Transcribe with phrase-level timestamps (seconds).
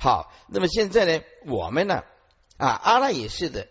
[0.00, 2.04] 好，那么现在呢，我们呢
[2.56, 3.68] 啊，阿赖耶识的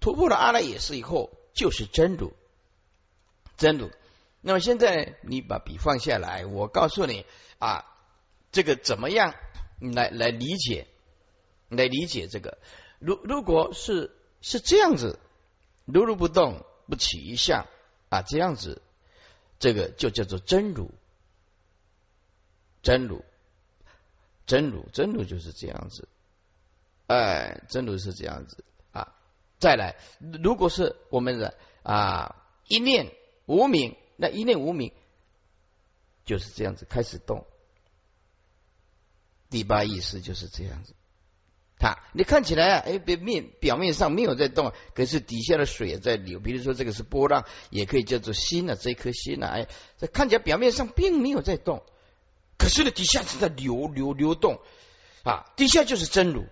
[0.00, 2.32] 突破了阿赖耶识以后，就是真如，
[3.56, 3.88] 真如。
[4.40, 7.24] 那么现在你把笔放下来，我告诉你
[7.60, 7.86] 啊，
[8.50, 9.36] 这个怎么样
[9.78, 10.88] 来来理解，
[11.68, 12.58] 来理解这个。
[12.98, 14.10] 如如果是
[14.40, 15.20] 是这样子，
[15.84, 17.68] 如如不动，不起一相
[18.08, 18.82] 啊，这样子，
[19.60, 20.90] 这个就叫做真如，
[22.82, 23.24] 真如，
[24.46, 26.08] 真如，真如就是这样子。
[27.06, 29.14] 哎，真如是这样子啊。
[29.58, 29.96] 再来，
[30.42, 32.36] 如果是我们的啊
[32.68, 33.12] 一念
[33.46, 33.96] 无名。
[34.22, 34.92] 那一念无明
[36.26, 37.46] 就是这样子开始动，
[39.48, 40.92] 第八意识就是这样子。
[41.78, 46.38] 它你看起来啊，哎，表面表面上没有在动，可是底下的水也在流。
[46.38, 51.82] 比如说这个是波浪，也可以叫做心啊，这颗心啊，哎，这看起来表面上并没有在动，
[52.60, 54.60] 可是呢，底下是在流流流动。
[55.22, 56.46] 啊，底下就是真如，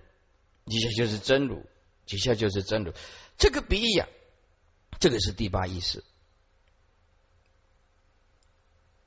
[0.67, 1.65] 底下就是真如，
[2.05, 2.93] 底下就是真如。
[3.39, 4.09] 这个比喻啊，
[5.01, 6.05] 这个是第八意识。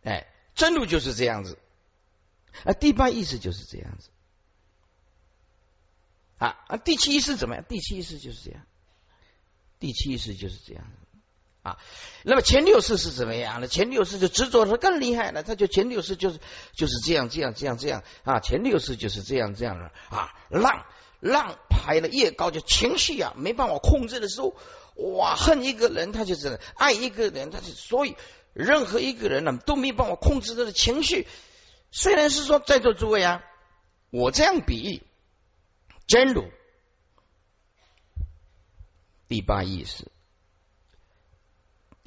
[0.03, 1.59] 哎，真如就是这样子，
[2.63, 4.09] 啊，第八意识就是这样子，
[6.39, 7.63] 啊啊，第七意识怎么样？
[7.69, 8.65] 第七意识就是这样，
[9.79, 10.91] 第七意识就是这样
[11.63, 11.77] 啊。
[12.23, 13.67] 那么前六世是怎么样呢？
[13.67, 16.39] 前六世就执着的更厉害了，他就前六世就是
[16.73, 20.85] 就是这样这样这样这样啊，前六世就是这样这样的啊，浪
[21.19, 24.55] 浪排的越高，就情绪啊没办法控制的时候，
[24.95, 28.15] 哇，恨一个人他就是爱一个人，他就所以。
[28.53, 31.25] 任何一个人呢都没办法控制他的情绪。
[31.89, 33.41] 虽然是说在座诸位啊，
[34.09, 35.03] 我这样比喻，
[36.05, 36.43] 真如
[39.29, 40.11] 第八意识、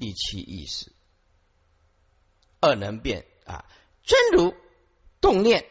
[0.04, 0.92] 第七意识
[2.60, 3.64] 二能变啊，
[4.02, 4.54] 真如
[5.22, 5.64] 动念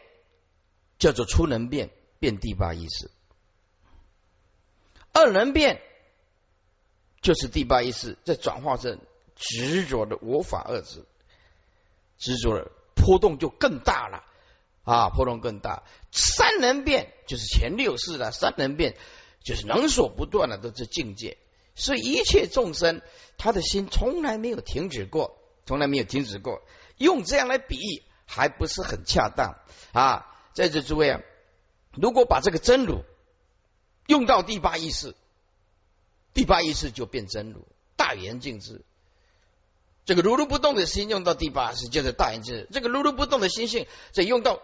[0.98, 3.10] 叫做初能变，变第八意识；
[5.12, 5.80] 二能变
[7.20, 8.98] 就是第八意识在转化成。
[9.36, 11.06] 执着的我法二字，
[12.18, 14.24] 执着的波动就更大了
[14.82, 15.84] 啊，波动更大。
[16.10, 18.96] 三能变就是前六世的三能变，
[19.44, 21.38] 就是能所不断的都是境界。
[21.74, 23.02] 所以一切众生，
[23.36, 25.36] 他的心从来没有停止过，
[25.66, 26.62] 从来没有停止过。
[26.98, 29.58] 用这样来比喻，还不是很恰当
[29.92, 30.30] 啊。
[30.52, 31.20] 在这诸位啊，
[31.92, 33.02] 如果把这个真如
[34.06, 35.16] 用到第八意识，
[36.32, 38.84] 第八意识就变真如，大圆净智。
[40.04, 44.60] 这个如如不动的心用到第八识，就是大圆智；这个如如不动的心性再用到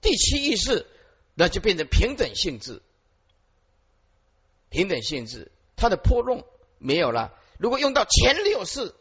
[0.00, 0.86] 第七意识，
[1.34, 2.80] 那就变成平等性质。
[4.70, 6.44] 平等性质，它的波动
[6.78, 7.32] 没有了。
[7.58, 8.94] 如果用到前六识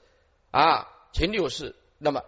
[0.51, 2.23] 啊，前六识，那么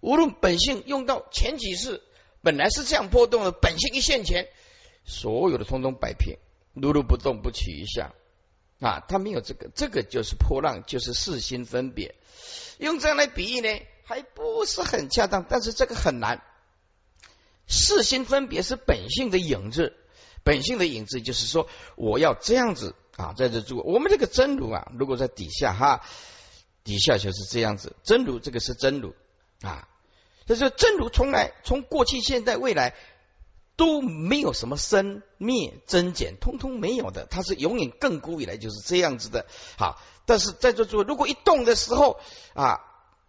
[0.00, 2.02] 无论本性用到前几世，
[2.42, 4.48] 本来是这样波动的，本性一现前，
[5.04, 6.36] 所有的通通摆平，
[6.74, 8.14] 如如不动，不起一相
[8.80, 12.14] 啊，它没有这个，这个就是波浪，就是四心分别。
[12.78, 13.68] 用这样来比喻呢，
[14.04, 16.42] 还不是很恰当，但是这个很难。
[17.66, 19.94] 四心分别是本性的影子，
[20.44, 23.82] 本性的影子就是说，我要这样子啊，在这住。
[23.84, 26.02] 我们这个真如啊，如果在底下哈，
[26.84, 27.94] 底下就是这样子。
[28.02, 29.14] 真如这个是真如
[29.60, 29.88] 啊，
[30.46, 32.94] 就是真如从来从过去、现在、未来
[33.76, 39.46] 都没有什么生灭增减，通通没有的，它是永远亘古以来就是这样子的。
[39.76, 40.00] 好。
[40.26, 42.20] 但是在这做，如果一动的时候
[42.54, 42.78] 啊，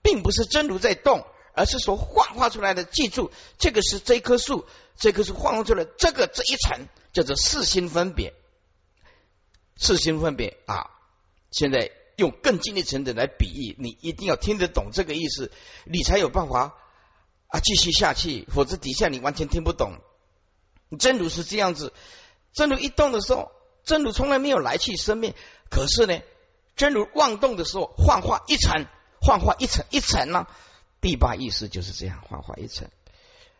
[0.04, 1.26] 并不是真如在动，
[1.56, 2.84] 而是说幻化出来的。
[2.84, 8.36] 记住，这个是这棵树，这棵树幻化出来，这个这一层叫做四心分别。
[9.76, 10.92] 四心分别啊，
[11.52, 15.52] 现在用更近一层的来比喻，你一定要听得懂这个意思，
[15.86, 16.76] 你才有办法
[17.48, 20.00] 啊继续下去，否则底下你完全听不懂。
[21.00, 21.94] 真如是这样子，
[22.54, 23.52] 真如一动的时候，
[23.84, 25.36] 真如从来没有来去生灭，
[25.70, 26.22] 可是呢？
[26.76, 28.86] 真如妄动的时候，幻化一层，
[29.22, 30.48] 幻化一层一层呢？
[31.00, 32.90] 第八意识就是这样，幻化一层。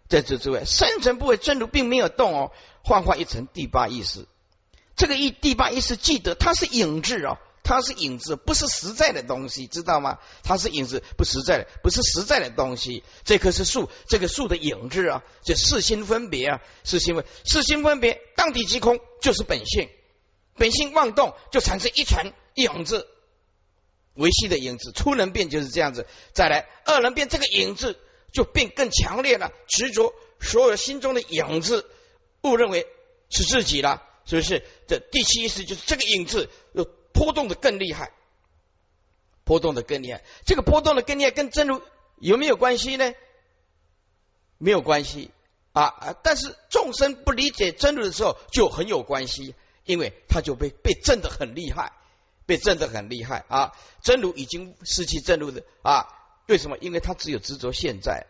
[0.08, 2.52] 在这之外，深层部位真如并没有动哦，
[2.84, 4.28] 幻化一层第八意识。
[4.96, 10.20] 这个意第八意识记得，它是影子哦，它是影子，不是实在的东西，知道吗？
[10.44, 13.04] 它是影子，不实在的，不是实在的东西。
[13.24, 19.90] 这棵是树，这个树的影子啊，这四心分别啊，四心分四心分别，当体即空，就是本性。
[20.56, 23.08] 本性妄动，就产生一层影子，
[24.14, 24.92] 维系的影子。
[24.92, 27.98] 初能变就是这样子，再来二能变，这个影子
[28.34, 31.90] 就变更强烈了，执着所有心中的影子，
[32.44, 32.86] 误认为
[33.30, 34.64] 是自己了，是不是？
[34.88, 38.12] 这第七意识就是这个影子又波动的更厉害，
[39.44, 40.24] 波动的更厉害。
[40.46, 41.82] 这个波动的更厉害跟真如
[42.18, 43.14] 有没有关系呢？
[44.58, 45.32] 没有关系，
[45.74, 46.16] 啊啊！
[46.22, 49.56] 但是众生不理解真如的时候，就很有关系，
[49.86, 51.94] 因为他就被被震得很厉害，
[52.46, 53.72] 被震得很厉害啊！
[54.04, 56.08] 真如已经失去真如的啊，
[56.48, 56.78] 为什么？
[56.78, 58.28] 因为他只有执着现在，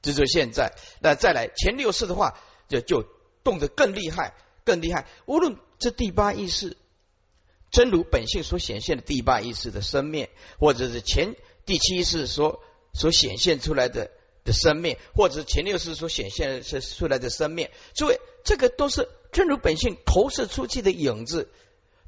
[0.00, 0.72] 执着现在。
[1.02, 2.38] 那再来前六世的话，
[2.68, 3.04] 就就
[3.42, 4.32] 动得更厉害，
[4.64, 5.06] 更厉害。
[5.26, 6.76] 无论这第八意识
[7.70, 12.62] 真如本性所显现的第八意识的生灭，或者是前第七意识所
[12.92, 14.10] 所显现出来的。
[14.44, 21.48] 的生命，或者是前六世所显现是出来的生命，诸位，这个都是真如本性投射出去的影子，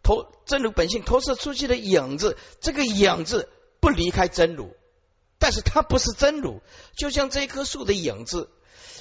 [0.03, 3.49] 投真如本性投射出去的影子，这个影子
[3.81, 4.77] 不离开真如，
[5.39, 6.61] 但是它不是真如，
[6.95, 8.51] 就像这一棵树的影子，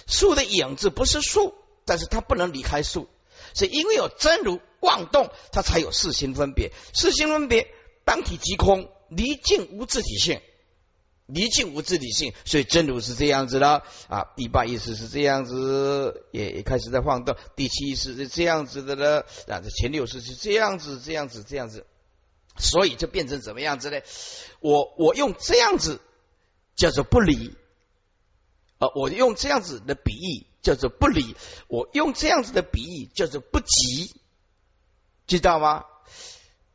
[0.08, 3.10] 树的影子不是树，但是它不能离开树，
[3.56, 7.68] 是因为有真如妄动，它才有四心分别，四心分别
[8.04, 10.40] 当体即空，离境无自体性。
[11.28, 14.26] 离境无自体性，所以真如是这样子的啊。
[14.36, 17.36] 第八意识是这样子，也也开始在晃动。
[17.56, 21.88] 第七意识是这样子的了，啊，这前六识是这样子，这样子，这样子，
[22.58, 24.02] 所以就变成怎么样子呢？
[24.60, 26.00] 我我用这样子
[26.76, 27.56] 叫做不离，
[28.78, 31.36] 啊，我用这样子的比喻叫做不离，
[31.68, 34.16] 我用这样子的比喻叫做不急，
[35.28, 35.86] 知道吗？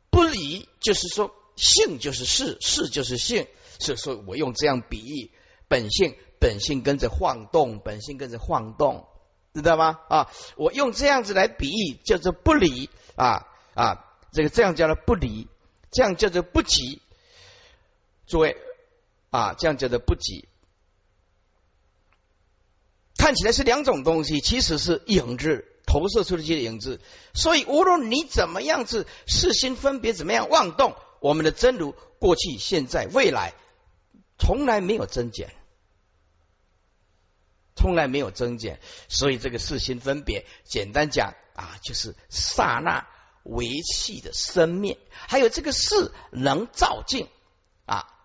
[0.09, 3.47] 不离就是说性就是事，事就是性。
[3.79, 5.31] 所以说我用这样比喻，
[5.67, 9.07] 本性本性跟着晃动，本性跟着晃动，
[9.53, 9.99] 知道吗？
[10.07, 15.49] 啊，我用这样子来比喻，叫做不离啊啊，这个这样叫做不离，
[15.91, 17.01] 这样叫做不急。
[18.25, 18.55] 诸位
[19.31, 20.47] 啊，这样叫做不急，
[23.21, 26.99] 看起来是两种东西，其实是影子投射出的这些影子。
[27.35, 33.53] 所以无论你怎么样子，四心分别怎么样妄动，我们的真如过去、现在、未来。
[34.39, 35.53] 从来没有增减，
[37.75, 43.07] 从来没有增减，所以这个四心分别，简单讲啊，就是刹那
[43.43, 47.27] 为气的生灭，还有这个事能照镜，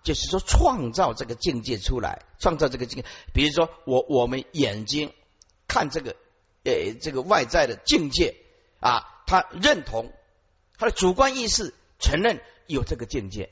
[0.06, 3.04] 就是说创造这个境界出来，创造这个境。
[3.34, 5.12] 比如说我我们眼睛
[5.68, 6.16] 看这个
[6.64, 8.36] 呃这个外在的境界
[8.80, 10.12] 啊，他认同
[10.78, 13.50] 他的主观意识承认有这个境界，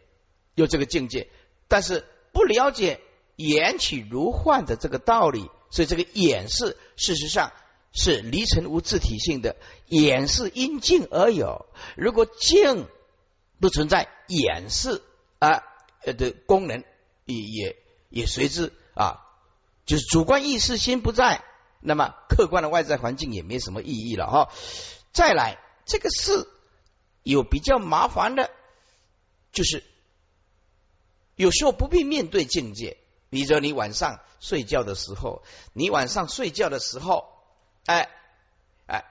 [0.55, 1.29] 有这个境界，
[1.69, 2.07] 但是。
[2.37, 3.01] 不了解
[3.37, 7.53] 缘起如幻的这个道理，所以这个眼是事实上
[7.93, 9.55] 是离尘无自体性的，
[9.87, 11.65] 眼是因境而有。
[11.97, 12.89] 如果境
[13.61, 15.01] 不存在，眼是
[15.39, 15.63] 啊
[16.13, 16.85] 的功能
[17.25, 17.77] 也也
[18.11, 19.25] 也随之啊，
[19.87, 21.45] 就是主观意识心不在，
[21.81, 24.53] 那么客观的外在环境也没什么意义了哈。
[25.13, 26.49] 再来，这个事
[27.23, 28.51] 有比较麻烦的，
[29.53, 29.83] 就是。
[31.37, 32.97] 有时候不必面对境界，
[33.29, 35.43] 比如说你晚上睡觉的时候，
[35.73, 37.27] 你晚上睡觉的时候，
[37.87, 38.09] 哎
[38.87, 39.05] 哎，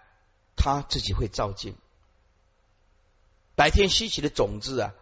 [0.56, 1.76] 他自己会照镜。
[3.56, 4.94] 白天吸起的种子啊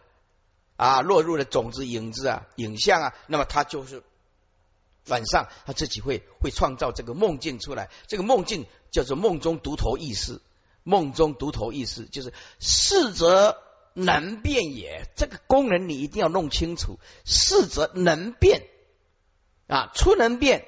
[0.84, 4.04] 啊，落入了种子影子啊影像啊，那么他就是
[5.08, 7.90] 晚上他自己会会创造这个梦境出来。
[8.08, 10.42] 这个梦境叫做梦中独头意识，
[10.84, 13.58] 梦中独头意识就是四则。
[13.94, 16.98] 能变也，这个功能你一定要弄清楚。
[17.26, 18.66] 四则能变
[19.68, 20.66] 啊，初能变，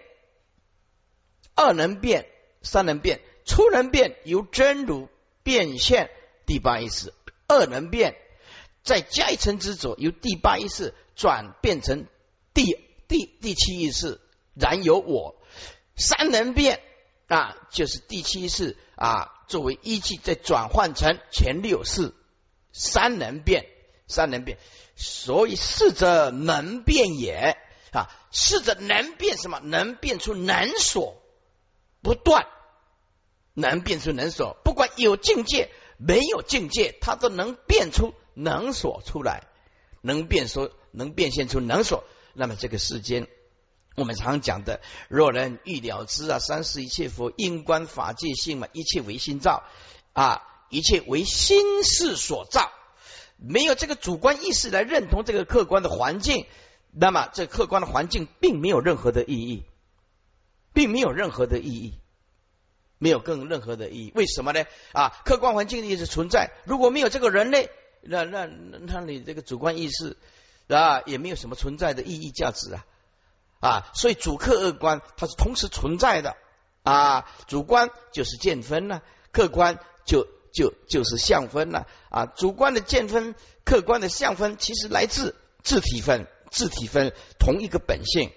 [1.56, 2.28] 二能变，
[2.64, 3.22] 三能变。
[3.46, 5.08] 初能变由真如
[5.42, 6.10] 变现
[6.46, 7.14] 第八意识，
[7.48, 8.18] 二能变
[8.84, 12.06] 再加一层执着，由第八意识转变成
[12.54, 14.20] 第第第七意识，
[14.54, 15.36] 然有我。
[15.96, 16.82] 三能变
[17.28, 22.14] 啊，就是第七意识啊，作为依据再转换成前六世。
[22.76, 23.68] 三能变，
[24.08, 24.58] 三能变，
[24.96, 27.56] 所以四者能变也
[27.92, 28.10] 啊！
[28.32, 29.60] 四者能变什么？
[29.60, 31.22] 能变出能所，
[32.02, 32.48] 不断
[33.54, 39.44] 能变出能所，不管有境界没有境界，它都能变出能所出来，
[40.02, 42.04] 能变说能变现出能所。
[42.34, 43.28] 那么这个世间，
[43.96, 49.64] 我们常讲的“若人欲了知啊，三世一切佛因观法界性嘛，一切为心造
[50.14, 52.72] 啊。”一切为心事所造，
[53.38, 56.48] 没有这个主观意识来认同这个客观的环境，
[56.92, 59.66] 那么这客观的环境并没有任何的意义，
[60.74, 61.94] 并没有任何的意义，
[62.98, 64.12] 没有更任何的意义。
[64.16, 64.66] 为什么呢？
[64.94, 67.70] 啊，客观环境一直存在，如果没有这个人类，
[68.04, 70.18] 那那那你这个主观意识
[70.68, 72.86] 啊，也没有什么存在的意义价值啊
[73.60, 76.36] 啊，所以主客二观它是同时存在的
[76.84, 80.28] 啊，主观就是见分了，客观就。
[80.56, 83.34] 就就是相分了啊，主观的见分，
[83.66, 88.32] 客观的相分，其实来自自体分，自体分同一个本性，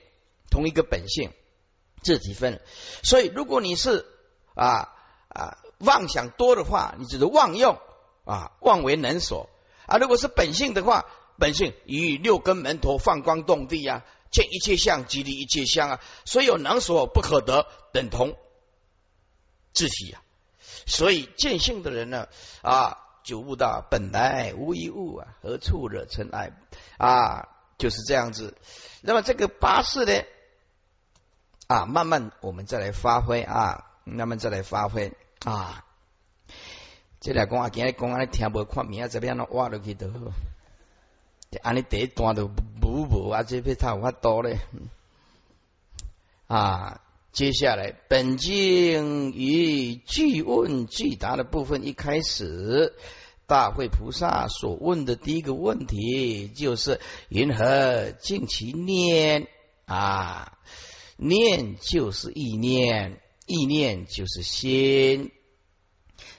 [0.51, 1.31] 同一个本性
[2.03, 2.63] 自体分。
[3.03, 4.07] 所以，如果你是
[4.55, 4.95] 啊
[5.29, 7.79] 啊妄想多的话，你只是妄用
[8.25, 9.51] 啊，妄为能所
[9.87, 9.99] 啊。
[9.99, 11.07] 如果是本性的话，
[11.39, 18.37] 本性与六根门头放光动地呀，见一切相即离一切相啊，所有能所不可得，等同
[19.73, 20.21] 自体呀。
[20.87, 22.29] 所以见性的人呢
[22.63, 26.53] 啊，就悟到本来无一物啊，何处惹尘埃
[26.97, 28.57] 啊，就是这样子。
[29.01, 30.23] 那么这个八事呢
[31.67, 35.13] 啊，慢慢我们再来发挥啊，慢慢再来发挥
[35.45, 35.85] 啊。
[37.21, 40.33] 这来讲啊，今日讲啊，你听无看明仔这边那挖落去都好。
[41.63, 42.51] 安尼第一段都
[42.83, 44.59] 无无啊，这边他有法多咧
[46.47, 47.01] 啊。
[47.33, 52.95] 接下来，本经与具问具答的部分，一开始，
[53.47, 59.49] 大会菩萨所问的第一个问题就是：云何尽其念
[59.85, 60.57] 啊？
[61.19, 65.31] 念就是意念，意念就是心，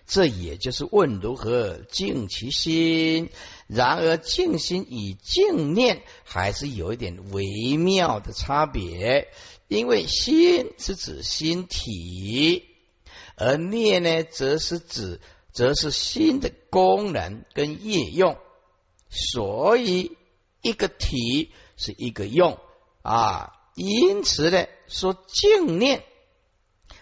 [0.07, 3.29] 这也就是问如何静其心。
[3.67, 9.27] 然而，静心与静念还是有一点微妙的差别。
[9.67, 12.63] 因为心是指心体，
[13.35, 15.19] 而念呢，则是指
[15.51, 18.37] 则是心的功能跟业用，
[19.09, 20.15] 所以
[20.61, 22.57] 一个体是一个用
[23.01, 23.55] 啊。
[23.75, 26.05] 因此呢，说静念，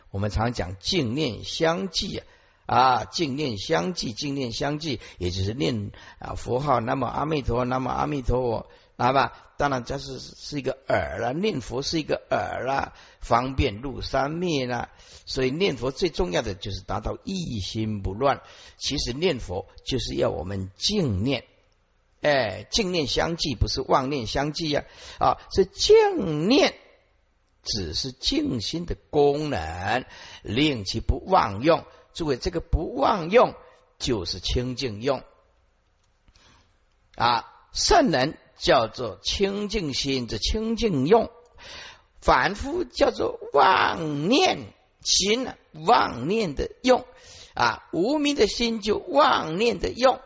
[0.09, 2.25] 我们常讲静念相继啊，
[2.65, 8.67] 啊，静念相继，静念相继，也就是念啊佛号，那么阿弥陀，那么阿弥陀佛。
[8.97, 14.89] 好吧，当然这是是一个耳了，念佛是一个耳了，方便入三昧了。
[15.25, 18.41] 所以念佛最重要的就是达到一心不乱。
[18.77, 21.43] 其实念佛就是要我们静念，
[22.21, 24.85] 哎，静念相继，不是妄念相继呀。
[25.19, 26.73] 啊，是静念
[27.63, 30.05] 只是静心的功能，
[30.41, 31.83] 令其不妄用。
[32.15, 33.53] 诸位，这个不妄用
[33.99, 35.21] 就是清净用
[37.15, 38.39] 啊，圣人。
[38.57, 41.27] 叫做清净心，这清净用；
[42.21, 47.05] 反复叫做妄念心，妄念的用
[47.53, 50.21] 啊，无名的心就妄念的用。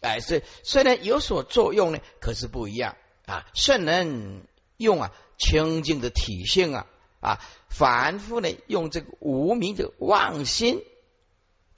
[0.00, 3.46] 哎，所以虽然有所作用呢，可是不一样啊。
[3.54, 4.44] 圣人
[4.76, 6.86] 用啊清净的体性啊
[7.20, 7.38] 啊，
[7.68, 10.82] 反复呢用这个无名的妄心，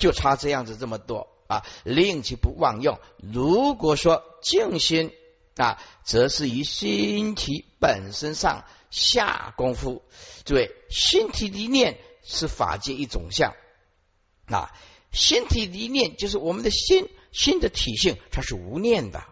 [0.05, 2.99] 就差这样子这么多啊，令其不妄用。
[3.17, 5.13] 如果说静心。
[5.57, 10.03] 啊，则是于心体本身上下功夫。
[10.45, 13.55] 诸位，心体离念是法界一种相
[14.47, 14.73] 啊。
[15.13, 19.23] 心体离念就是我们的心心的体性，它是无念的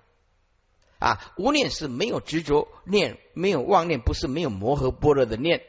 [1.00, 1.34] 啊。
[1.36, 5.64] 无念是没有执着念，没有妄念，不是没有摩诃般若的念。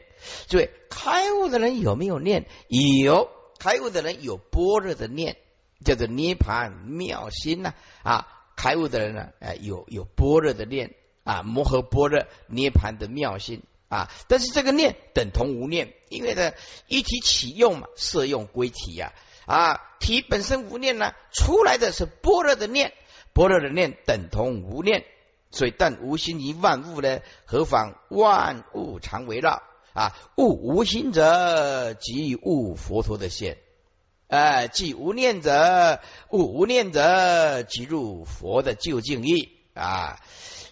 [0.46, 2.46] 诸位，开悟的人有没有念？
[2.68, 3.28] 有，
[3.64, 5.38] 开悟的人有般若的念，
[5.82, 7.72] 叫做涅盘妙心呐。
[8.02, 8.28] 啊。
[8.56, 10.94] 开悟的人呢，哎，有有般若的念
[11.24, 13.62] 啊，摩诃般若涅盘的妙心。
[13.88, 16.52] 啊，但是这个念等同无念，因为呢
[16.88, 19.14] 一体起用嘛，色用归体呀。
[19.46, 22.92] 啊，体本身无念呢，出来的是般若的念，
[23.32, 25.06] 般若的念等同无念，
[25.50, 29.62] 所以但无心于万物呢，何妨万物常围绕。
[29.94, 30.14] 啊？
[30.36, 33.56] 悟无心者，即悟佛陀的现。
[34.26, 40.20] 哎，即无念者，悟无念者，即入佛的究竟义啊。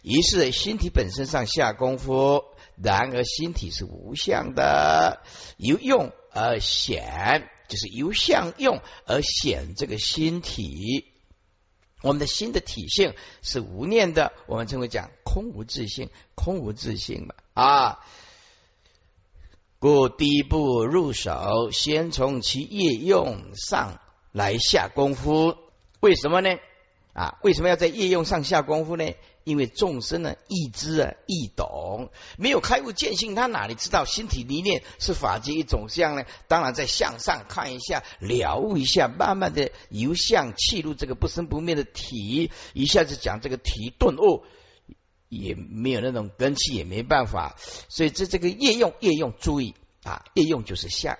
[0.03, 2.45] 于是心体本身上下功夫，
[2.83, 5.23] 然而心体是无相的，
[5.59, 11.07] 由用而显，就是由相用而显这个心体。
[12.01, 18.05] 我们的心的体性是无念的，我们称为讲空无自性，空无自性嘛啊。
[19.83, 23.99] 故第一步入手，先从其业用上
[24.31, 25.57] 来下功夫。
[25.99, 26.51] 为什么呢？
[27.15, 29.05] 啊，为什么要在业用上下功夫呢？
[29.43, 36.27] 因为众生呢，易知啊，易懂，没有开悟见性，他哪里知道心体理念是法界一种相呢？
[36.47, 44.45] 当然，在向上看一下，了悟一下，慢慢的由相切入这个不生不灭的体，一下子讲这个体顿悟。
[45.33, 47.57] 也没有那种根气，也没办法，
[47.89, 49.75] 所以这这个业用业用，注意
[50.05, 51.19] 啊，业用就是相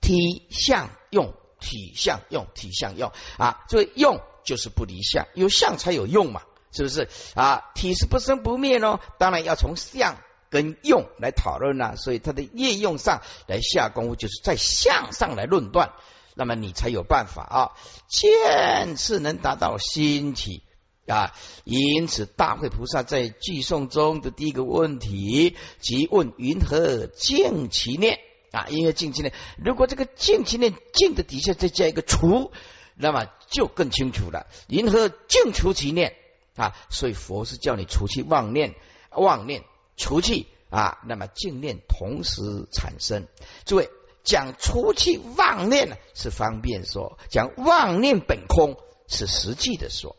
[0.00, 7.70] 体相用，体相用，体相用啊，所以用就是不离相，有相才有用嘛，是不是啊？
[7.76, 10.16] 体是不生不灭哦，当然要从相
[10.50, 15.92] 跟用来讨论了，所以它的业用上来下功夫，就是在相上来论断，
[16.34, 17.72] 那么你才有办法啊，
[18.08, 20.64] 见是能达到心体。
[21.06, 21.34] 啊。
[21.64, 28.18] 因此，大会菩萨在寄送中的第一个问题，即问云何净其念
[28.52, 28.66] 啊？
[28.68, 32.50] 因为净其念，如果这个净其念净的底下再加一个除，
[32.94, 34.46] 那么就更清楚了。
[34.68, 36.14] 云何净除其念
[36.56, 36.74] 啊？
[36.90, 38.74] 所以佛是叫你除去妄念，
[39.10, 39.64] 妄念
[39.96, 43.26] 除去啊，那么净念同时产生。
[43.64, 43.90] 诸位。
[44.28, 50.16] 讲除去妄念呢，是方便说；讲妄念本空是实际的说。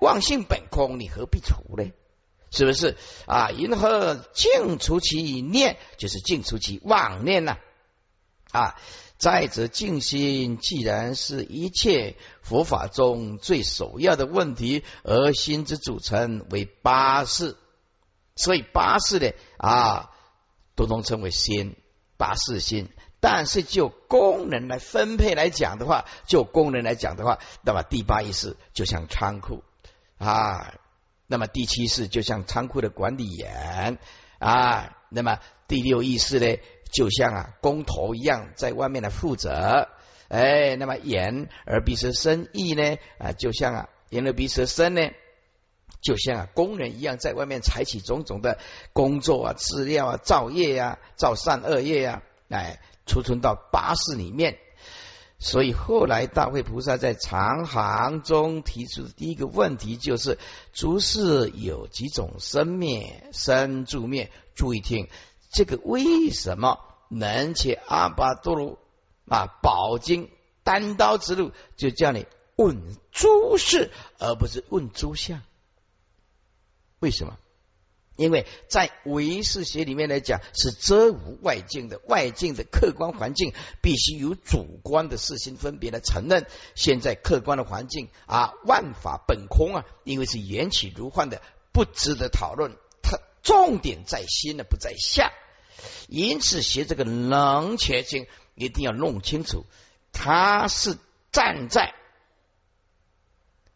[0.00, 1.92] 妄性本空，你何必除呢？
[2.50, 3.50] 是不是啊？
[3.50, 7.58] 因何净除其念，就是净除其妄念呢？
[8.50, 8.80] 啊，
[9.18, 17.56] 再者，净心既然是一切佛法中最首要的问题，而心之组成为八事，
[18.34, 20.10] 所以八事呢啊，
[20.74, 21.76] 都能称为心，
[22.16, 22.88] 八事心。
[23.20, 29.64] 但是就功能来分配来讲的话，就功能来讲的话，那么第八意识就像仓库
[30.18, 30.74] 啊，
[31.26, 33.98] 那么第七世就像仓库的管理员
[34.38, 36.58] 啊，那么第六意识呢，
[36.92, 39.88] 就像啊工头一样在外面来负责，
[40.28, 45.10] 哎，那么眼而鼻舌身意呢啊，就像啊眼耳鼻舌身呢，
[46.00, 48.58] 就像啊工人一样在外面采取种种的
[48.92, 52.80] 工作啊、资料啊、造业呀、造善恶业呀，哎。
[53.10, 54.58] 储存到八识里面，
[55.40, 60.36] 所以后来大会菩萨在长行中提出的第一个问题就是：
[60.72, 64.32] 诸事有几种生灭、生住灭？
[64.56, 65.08] 注意听，
[65.52, 68.78] 这个为什么能且阿巴多罗
[69.28, 70.28] 啊宝经
[70.64, 72.26] 单刀直入，就叫你
[72.56, 75.40] 问诸事，而不是问诸相？
[76.98, 77.38] 为什么？
[78.18, 86.44] 因为在唯识学里面来讲，是遮无外境的，外境的客观环境必须由主观的事心分别来承认。
[86.74, 91.40] 现在客观的环境啊，万法本空啊，因为是缘起如幻的，
[91.72, 92.76] 不值得讨论。
[93.02, 95.30] 它重点在心呢，不在相。
[96.08, 99.64] 因此学这个能且经，一定要弄清楚，
[100.12, 100.98] 它是
[101.30, 101.94] 站在。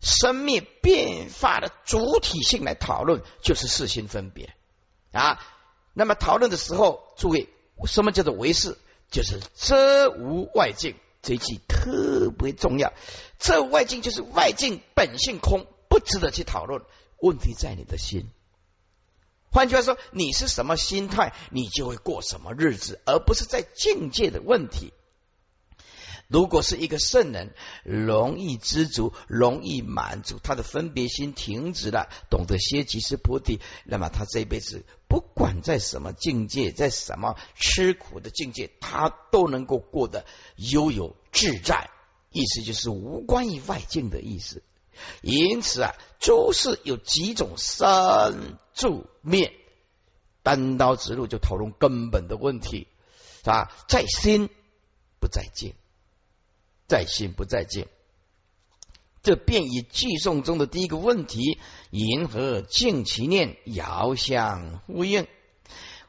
[0.03, 4.53] 生命变化的主体性来讨论，就是四心分别
[5.13, 5.39] 啊。
[5.95, 7.49] 那么讨论的时候，注意
[7.87, 8.77] 什么叫做唯识？
[9.11, 12.93] 就是遮无外境这一句特别重要。
[13.39, 16.83] 这外境就是外境本性空，不值得去讨论。
[17.19, 18.31] 问题在你的心。
[19.51, 24.95] 换句话说，你是什么心态，你就会过什么日子，而不是在境界的问题。
[26.33, 27.53] 如果是一个圣人，
[27.85, 40.25] 容易知足，容易满足，他的分别心停止了，懂得歇即是菩提，那么他这辈子不管在什么境界，在什么吃苦的境界，他都能够过得
[40.57, 41.91] 悠游自在。
[42.31, 44.63] 意思就是无关于外境的意思。
[45.21, 49.53] 因此啊，诸事有几种生住灭，
[50.43, 52.89] 单刀直入就讨论根本的问题，
[53.43, 53.71] 是吧？
[53.87, 54.49] 在心
[55.21, 55.75] 不在境。
[56.93, 57.87] 在心不在境，
[59.23, 65.27] 这便与寄送中的第一个问题“银河静其念”遥相呼应。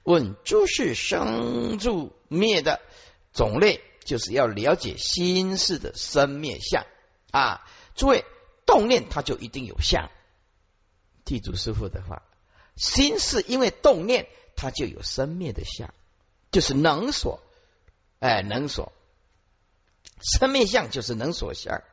[0.04, 2.82] 问诸事生住灭的
[3.32, 6.86] 种类，就是要了解心事的生灭相
[7.32, 7.66] 啊！
[7.96, 8.26] 诸位，
[8.66, 10.10] 动念它就一定有相。
[11.24, 12.24] 地主师傅的话，
[12.76, 15.94] 心事因为动念，它就有生灭的相，
[16.52, 17.40] 就是能所，
[18.20, 18.92] 哎，能所。
[20.24, 21.84] 生灭相就是能所相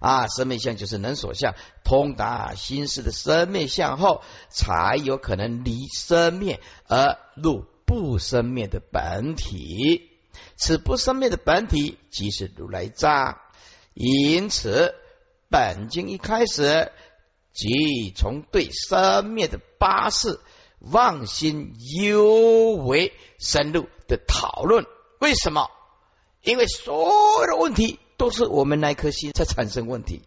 [0.00, 10.10] 啊，生灭相就是能所相，通达心事的生灭相后，才有可能离生灭而入不生灭的本体。
[10.56, 13.38] 此不生灭的本体即是如来藏。
[13.94, 14.94] 因此，
[15.48, 16.92] 本经一开始
[17.52, 20.38] 即从对生灭的八事
[20.78, 24.86] 妄心尤为深入的讨论。
[25.18, 25.68] 为什么？
[26.42, 30.22] 因为所有的问题都是我们那颗心在产生问题，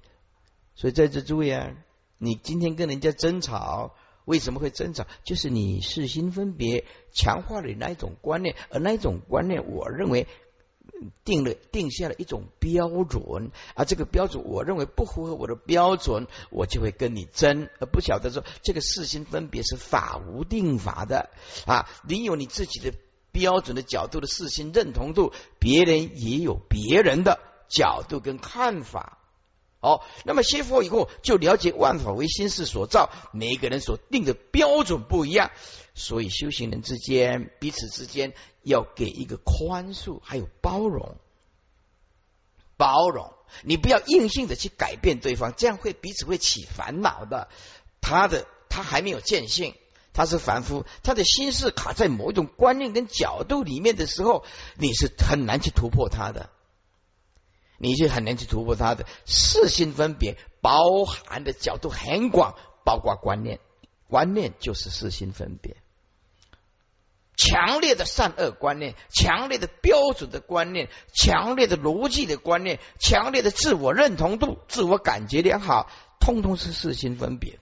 [0.75, 1.71] 所以在这注意啊，
[2.17, 3.95] 你今天跟人家争吵，
[4.25, 5.07] 为什么会争吵？
[5.23, 10.27] 就是你是心分别强化了那一种观念，而那一种观念，我认为
[11.23, 21.29] 定了定下了一种标准，而这个标准我认为不符合我的标准，我就会跟你争，而不晓得说这个四心分别是法无定法的
[21.65, 22.93] 啊，你有你自己的。
[23.31, 27.39] 标准的角度的事心认同度，别人也有别人的
[27.69, 29.17] 角度跟看法。
[29.79, 35.49] 好，那么学佛以后就了解万法为心事所造，每个人所定的标准不一样，
[35.95, 41.17] 所以修行人之间彼此之间要给一个宽恕，还有包容。
[42.77, 47.47] 包容，你不要硬性的去改变对方，这样会彼此会起烦恼的。
[48.01, 49.75] 他的他还没有见性，
[50.13, 54.43] 他是凡夫，他的心是卡在某一种观念跟角度里面的时候，
[54.77, 56.49] 你是很难去突破他的，
[57.77, 63.59] 你就很难去突破他的四心分别，包含的角度很广，包括观念，
[64.07, 65.77] 观念就是四心分别。
[67.37, 77.57] 强烈的善恶观念，强烈的标准的观念，强烈的逻辑的观念，强烈的自我认同度、自我感觉良好，通通是四心分别。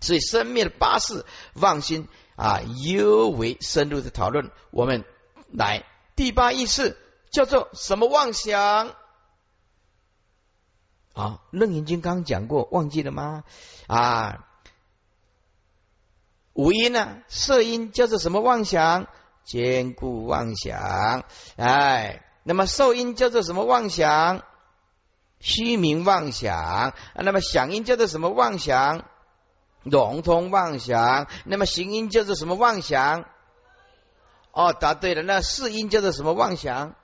[0.00, 4.50] 所以生灭的八事妄心啊，尤为深入的讨论。
[4.70, 5.04] 我们
[5.52, 5.84] 来
[6.16, 6.96] 第八意识
[7.30, 8.94] 叫做什么妄想？
[11.14, 13.44] 啊，楞严经刚讲过，忘记了吗？
[13.86, 14.44] 啊。
[16.52, 17.18] 五音呢？
[17.28, 19.06] 色音叫做什么妄想？
[19.44, 21.24] 坚固妄想。
[21.56, 24.44] 哎，那么受音叫做什么妄想？
[25.40, 26.94] 虚名妄想。
[27.14, 29.04] 那么响音叫做什么妄想？
[29.82, 31.26] 融通妄想。
[31.44, 33.24] 那么行音叫做什么妄想？
[34.52, 35.22] 哦，答对了。
[35.22, 36.94] 那四音叫做什么妄想？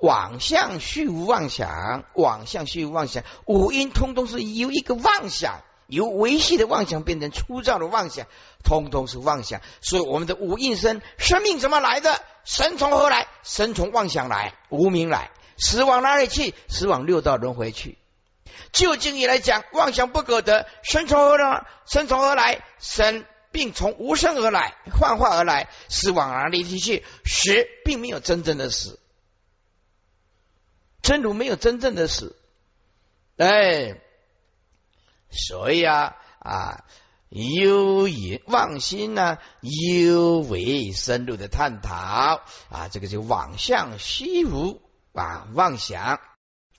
[0.00, 2.04] 妄向虚无妄想。
[2.14, 3.24] 妄向虚无妄想。
[3.46, 5.62] 五音通通是由一个妄想。
[5.88, 8.26] 由维系的妄想变成粗糙的妄想，
[8.62, 9.62] 通通是妄想。
[9.80, 12.20] 所以我们的五印生生命怎么来的？
[12.44, 13.26] 生从何来？
[13.42, 15.30] 生从妄想来，无名来。
[15.56, 16.54] 死往哪里去？
[16.68, 17.96] 死往六道轮回去。
[18.72, 20.66] 就经义来讲，妄想不可得。
[20.82, 21.66] 生从何来？
[21.86, 22.64] 生从何来？
[22.78, 25.68] 生并从无生而来，幻化而来。
[25.88, 27.04] 死往哪里去？
[27.24, 28.98] 死并没有真正的死，
[31.02, 32.36] 真如没有真正的死。
[33.36, 34.00] 哎。
[35.30, 36.84] 所以啊啊，
[37.28, 42.40] 忧以妄心呢，尤为深入的探讨
[42.70, 44.80] 啊，这个就妄向虚无
[45.12, 46.18] 啊，妄想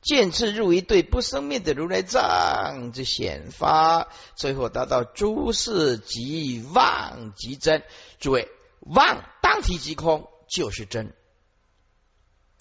[0.01, 7.83] 见次入一对不生灭的如来藏之显发，最后达到诸事即妄即真。
[8.19, 11.13] 诸位，妄当体即空，就是真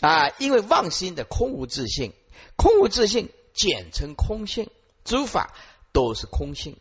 [0.01, 2.13] 啊，因为妄心的空无自性，
[2.57, 4.71] 空无自性简称空性，
[5.05, 5.55] 诸法。
[5.91, 6.77] 都是空性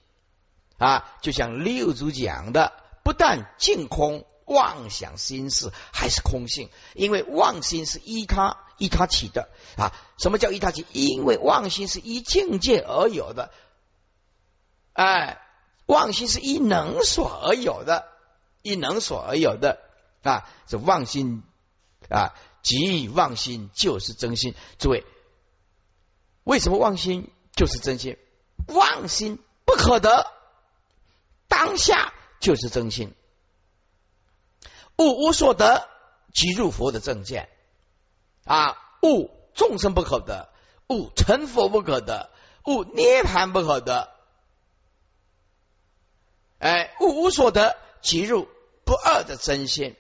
[0.78, 6.70] 啊，就像六祖讲的，不但净空妄想心事，还是空性。
[6.96, 9.94] 因为妄心是依他依他起的啊。
[10.18, 10.86] 什么叫依他起？
[10.92, 13.52] 因为妄心是依境界而有的，
[14.94, 15.40] 哎，
[15.86, 18.08] 妄心是依能所而有的，
[18.64, 19.80] 依能所而有的
[20.24, 20.50] 啊。
[20.66, 21.44] 这妄心
[22.10, 22.34] 啊，
[22.64, 24.56] 即妄心就是真心。
[24.80, 25.06] 诸位，
[26.44, 28.18] 为什么妄心就是真心？
[28.68, 30.26] 妄心不可得，
[31.48, 33.14] 当下就是真心。
[34.98, 35.88] 物无所得，
[36.34, 37.50] 即入佛的正见
[38.46, 38.78] 啊！
[39.04, 40.50] 悟众生不可得，
[40.90, 42.30] 物成佛不可得，
[42.66, 44.10] 物涅盘不可得。
[46.60, 48.48] 哎，物无所得，即入
[48.86, 49.96] 不二的真心，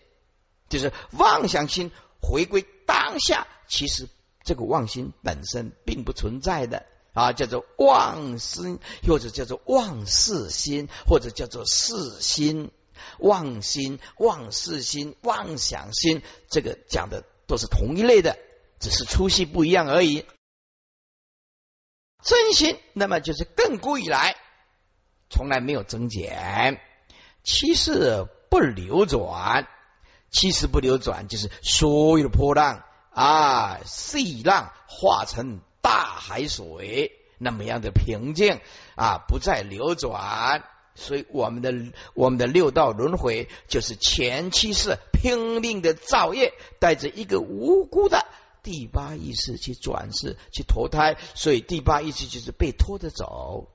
[0.69, 3.47] 就是妄想心回归当下。
[3.67, 4.09] 其实
[4.43, 6.85] 这个妄心本身并不存在的。
[7.13, 12.69] 啊，叫做妄心，或者叫做妄事心，或者叫做事心、
[13.19, 18.37] 妄心、妄事心、妄想心，这个讲的都是同一类的，
[18.79, 20.25] 只是粗细不一样而已。
[22.23, 24.35] 真心，那么就是亘古以来
[25.29, 26.81] 从来没有增减，
[27.43, 29.67] 七事不流转，
[30.31, 35.61] 七事不流转，就是所有的波浪啊，细浪化成。
[35.79, 38.59] 大海水那么样的平静
[38.97, 40.65] 啊，不再流转，
[40.97, 41.73] 所以我们的
[42.15, 48.25] 我们的六道轮回就是前期是拼命的造业，带着一个无辜的
[48.63, 53.69] 第八意识去转世去投胎，所以第八意识就是被拖着走。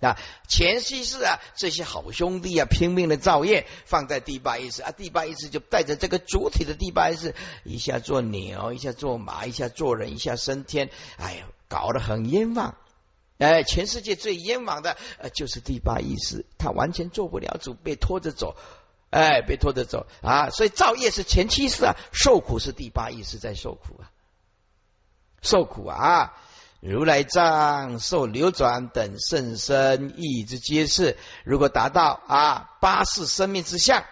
[0.00, 0.18] 啊，
[0.48, 12.74] 前期是啊，这些好兄弟啊，拼命的造业，放在第八意识啊，第八意识就带着这个主体的第八意识，一下做牛，一下做马，一下做人，一下升天，哎呀，搞得很冤枉。
[13.42, 18.54] 哎，全世界最冤枉的呃，就是第八意识，他完全做不了主，被拖着走，
[19.10, 20.50] 哎，被拖着走啊。
[20.50, 24.10] 所以造业是前七世啊，受苦是第八意识在受苦啊，
[25.42, 26.36] 受苦啊。
[26.80, 31.16] 如来藏受流转等甚深意之皆是。
[31.44, 34.04] 如果达到啊八世生命之相，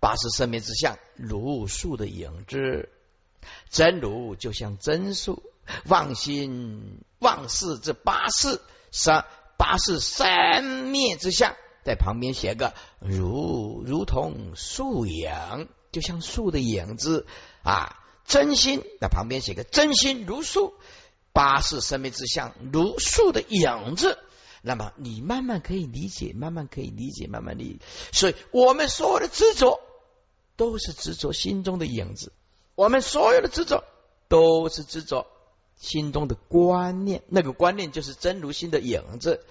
[0.00, 2.88] 八世生命之相如树的影子，
[3.68, 5.42] 真如就像真树，
[5.84, 9.24] 妄心妄事这八世三
[9.56, 11.54] 八事三灭之相，
[11.84, 17.26] 在旁边写个如如同树影，就像树的影子
[17.62, 20.74] 啊，真心那旁边写个真心如数，
[21.32, 24.18] 八世生命之相如数的影子。
[24.62, 27.78] 那么你慢慢可以理解，慢慢可以理解，慢慢理解。
[28.12, 29.80] 所以我们所有的执着
[30.56, 32.32] 都是执着心中的影子，
[32.74, 33.84] 我们所有的执着
[34.28, 35.26] 都是执着
[35.82, 39.44] 心中的观念，那个观念就是真如心的影子。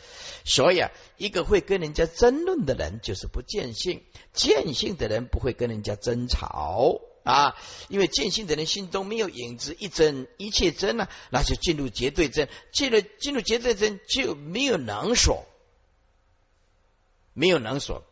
[0.44, 4.02] 所以啊，一个会跟人家争论的人就是不见性，
[4.34, 7.02] 见性的人不会跟人家争吵。
[7.24, 7.56] 啊，
[7.88, 15.46] 因为见性的人心中没有影子，一真一切真呢，那就进入绝对真，进了进入绝对真就没有能所，
[17.34, 18.04] 没有能所，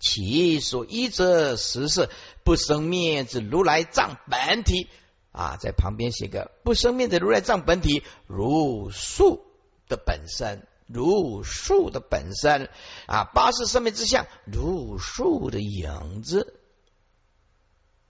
[0.00, 2.10] 其所依则实是
[2.44, 4.88] 不生灭之如来藏本体
[5.36, 9.44] 啊，在旁边写个不生灭的如来藏本体，如树
[9.86, 12.70] 的本身，如树的本身
[13.06, 16.58] 啊，八识生命之相，如树的影子。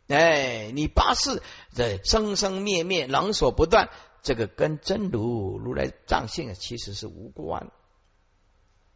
[0.07, 1.43] 哎，你八世
[1.75, 3.91] 的生生灭灭，能所不断，
[4.23, 7.73] 这个跟真如如来藏性其实是无关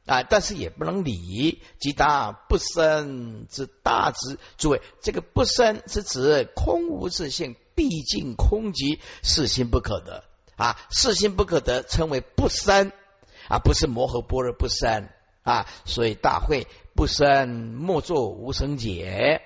[0.07, 4.39] 啊，但是也不能理，即大不生之大之。
[4.57, 12.93] 诸位，这个不生是指空无自性，毕竟空寂，是心不可得啊，是心不可得，称为不生
[13.49, 15.09] 啊，不是摩诃般若不生
[15.43, 19.41] 啊，所以大会不生，莫作无生解。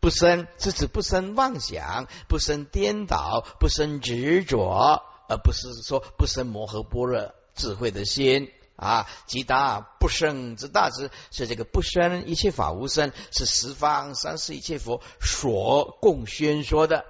[0.00, 9.06] 不生是指不生妄想，不生颠倒，不生执着，而不是说不生摩诃般若智慧的心啊。
[9.26, 17.04] 即大不生之大智，是这个不生一切法无生，是十方三世一切佛所共宣说的。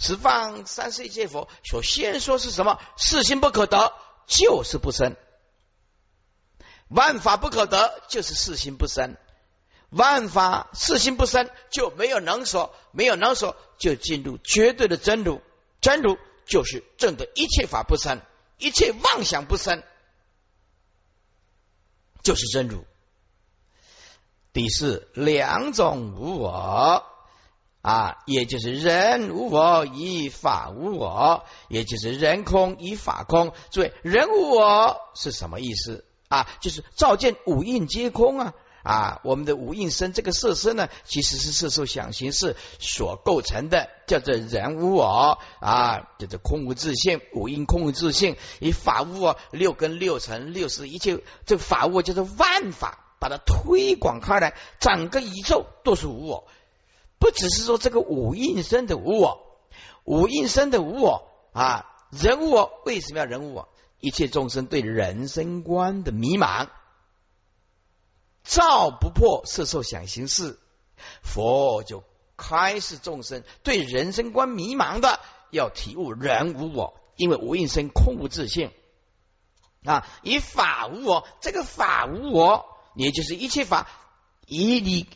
[0.00, 2.80] 十方三世一切佛所先说是什么？
[2.96, 3.92] 世心不可得，
[4.26, 5.12] 就是不生；
[6.88, 9.16] 万法不可得，就是世心不生。
[9.90, 15.42] 万法四心不生，就没有能所，没有能所，就进入绝对的真如。
[15.80, 18.20] 真如就是证的一切法不生，
[18.56, 19.82] 一切妄想不生，
[22.22, 22.84] 就是真如。
[24.52, 27.04] 第四两种无我
[27.82, 33.52] 啊，也就是人无我，以法无我，也就是人空以法空。
[33.70, 36.46] 注意，人无我是什么意思啊？
[36.60, 38.54] 就是照见五蕴皆空啊。
[38.82, 56.46] 啊，我们的五蕴身这个色身呢，其实是色受想行识所构成的，叫做人无我啊，叫做空无自性，五蕴空无自性，以法无我，六根六尘六识一切，这个法无我叫做万法，把它推广开来，整个宇宙都是无我，
[57.20, 59.46] 不只是说这个五蕴身的无我，
[60.04, 63.68] 五蕴身的无我啊，人无我，为什么要人无我？
[64.00, 66.68] 一切众生对人生观的迷茫。
[68.42, 70.58] 照不破色受想行识，
[71.22, 72.02] 佛就
[72.38, 78.72] 开示众生对人生观迷茫的，要体悟人无我，因为无应生空无自性
[79.84, 83.86] 啊，以法无我，这个法无我，也就是一切法
[84.46, 85.06] 以你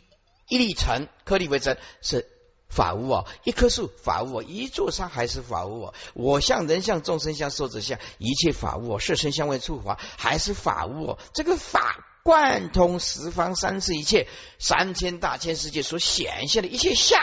[0.49, 2.29] 一粒尘颗粒为真，是
[2.69, 11.19] 法无我；一棵树法无我；一座山还是法无我；我相人相众生相寿者相，一切法无我；色身相位触法还是法无我。
[11.33, 12.05] 这个法。
[12.25, 14.27] 贯通十方三世一切
[14.59, 17.23] 三千大千世界所显现的一切相，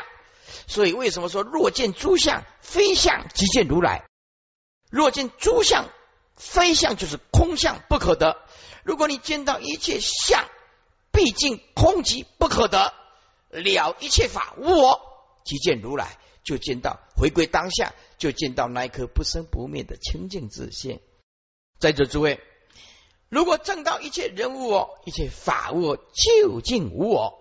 [0.68, 4.06] 所以为什么说若见诸相非相即见如来？
[4.92, 5.90] 若见诸相
[6.36, 8.38] 非相就是空相不可得。
[8.84, 10.46] 如果你见到一切相，
[11.12, 12.94] 毕竟空即不可得
[13.52, 15.02] 了，一切法无我
[15.44, 21.00] 即见如来，就见到回归当下，就见到那一颗不生不灭的清净自性。
[21.80, 22.40] 在座诸位。
[23.30, 27.40] 如果证到一切人无我，一切法无我，究竟无我，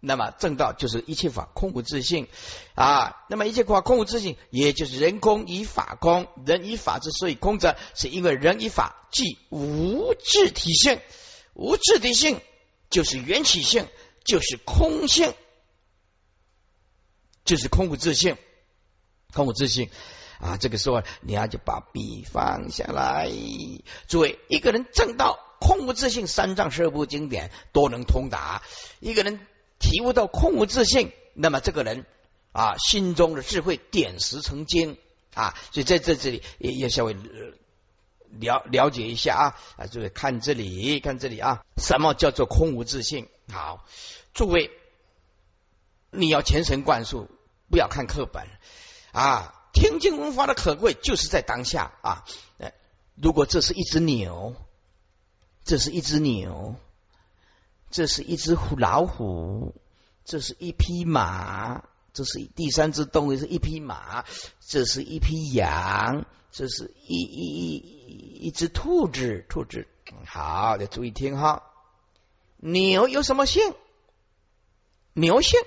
[0.00, 2.26] 那么证到就是一切法空无自性
[2.74, 3.24] 啊。
[3.28, 10.98] 那么一切法空无自性，也就是人空以法空，人以法之所以空者，是因为人以法即无自体性，
[11.54, 12.40] 无自体性
[12.90, 13.86] 就是缘起性，
[14.24, 15.34] 就是空性，
[17.44, 18.36] 就是空无自性，
[19.32, 19.90] 空无自性。
[20.40, 23.30] 啊，这个时候你要就把笔放下来。
[24.08, 28.62] 诸位，一个人正道空无自性，三藏十二部经典都能通达。
[29.00, 29.38] 一个人
[29.78, 32.06] 体悟到空无自性，那么这个人
[32.52, 34.96] 啊，心中的智慧点石成金
[35.34, 35.54] 啊。
[35.72, 39.44] 所以在这这里也也稍微了了解一下啊
[39.76, 43.28] 啊，诸位看这里，看这里啊，什么叫做空无自性？
[43.50, 43.84] 好，
[44.34, 44.70] 诸位
[46.10, 47.28] 你要全神贯注，
[47.70, 48.46] 不要看课本
[49.12, 49.56] 啊。
[49.72, 52.24] 听经闻法的可贵，就是在当下啊！
[53.14, 54.56] 如果这是一只牛，
[55.62, 56.74] 这是一只牛，
[57.88, 59.76] 这是一只虎老虎，
[60.24, 64.24] 这是一匹马，这是第三只动物是一匹马，
[64.58, 69.86] 这是一匹羊，这是一一一一只兔子，兔子。
[70.26, 71.62] 好，得注意听哈。
[72.62, 73.74] 牛有什么性？
[75.14, 75.58] 牛性。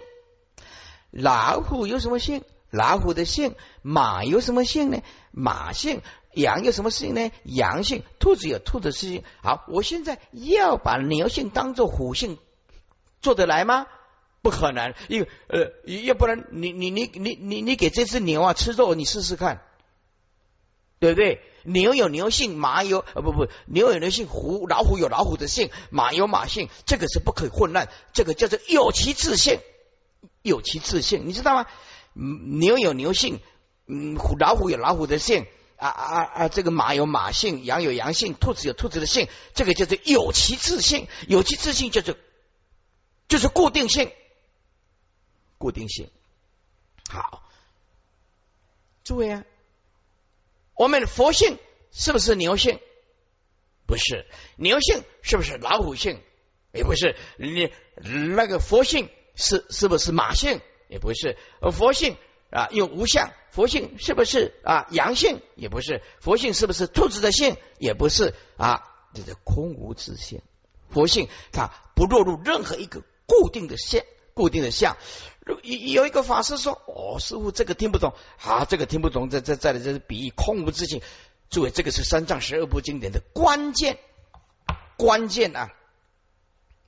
[1.09, 2.43] 老虎有什么性？
[2.69, 3.55] 老虎的性。
[3.81, 5.01] 马有什么性呢？
[5.31, 6.01] 马性。
[6.33, 7.31] 羊有什么性呢？
[7.43, 8.03] 羊性。
[8.19, 9.23] 兔子有兔子的性。
[9.41, 12.37] 好，我现在要把牛性当做虎性，
[13.21, 13.87] 做得来吗？
[14.41, 19.61] 不可能，因为呃，要不然你你你你你你给这只牛啊吃肉，你试试看，
[20.99, 21.41] 对不对？
[21.63, 29.59] 牛有牛性，马有呃不不，牛有牛性，虎老虎有老虎的性，马有马性，这个是不可以混乱，这个叫做有其自性，
[30.41, 31.67] 有其自性，你知道吗？
[32.15, 33.39] 嗯牛有牛性，
[33.87, 35.47] 嗯，虎老虎有老虎的性，
[35.77, 42.15] 啊啊啊，这个马有马性，羊有羊性，兔子有兔子的性，这个叫做有其自性，有其自性叫做
[43.27, 44.11] 就是固定性。
[45.57, 46.09] 固定性
[47.09, 47.41] 好，
[49.05, 49.45] 诸位啊，
[50.75, 51.57] 我们佛性
[51.91, 52.79] 是不是牛性？
[53.85, 56.19] 不是，牛性是不是老虎性？
[56.71, 57.71] 也不是，你
[58.35, 60.61] 那个佛性是是不是马性？
[60.87, 61.37] 也不是，
[61.71, 62.17] 佛性
[62.49, 65.41] 啊用无相，佛性是不是啊阳性？
[65.55, 67.57] 也不是，佛性是不是兔子的性？
[67.77, 68.83] 也不是啊，
[69.13, 70.41] 这是空无自性，
[70.89, 74.05] 佛性它不落入任何一个固定的线。
[74.35, 74.97] 固定的相，
[75.45, 79.29] 有有一个法师说：“哦，师傅，这个听不懂啊，这个听不懂。
[79.29, 81.01] 这这这里这是比喻空无自性。
[81.49, 83.99] 诸位，这个是三藏十二部经典的关键
[84.95, 85.69] 关键啊！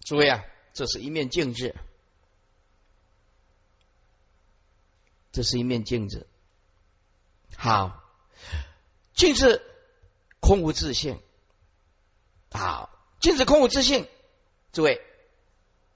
[0.06, 1.76] 诸位啊，这是一面镜子，
[5.34, 6.26] 这是一面镜子。
[7.58, 8.04] 好，
[9.14, 9.62] 镜子
[10.40, 11.20] 空无自性。
[12.52, 12.90] 好，
[13.20, 14.08] 镜子空无自性。
[14.72, 15.02] 诸位，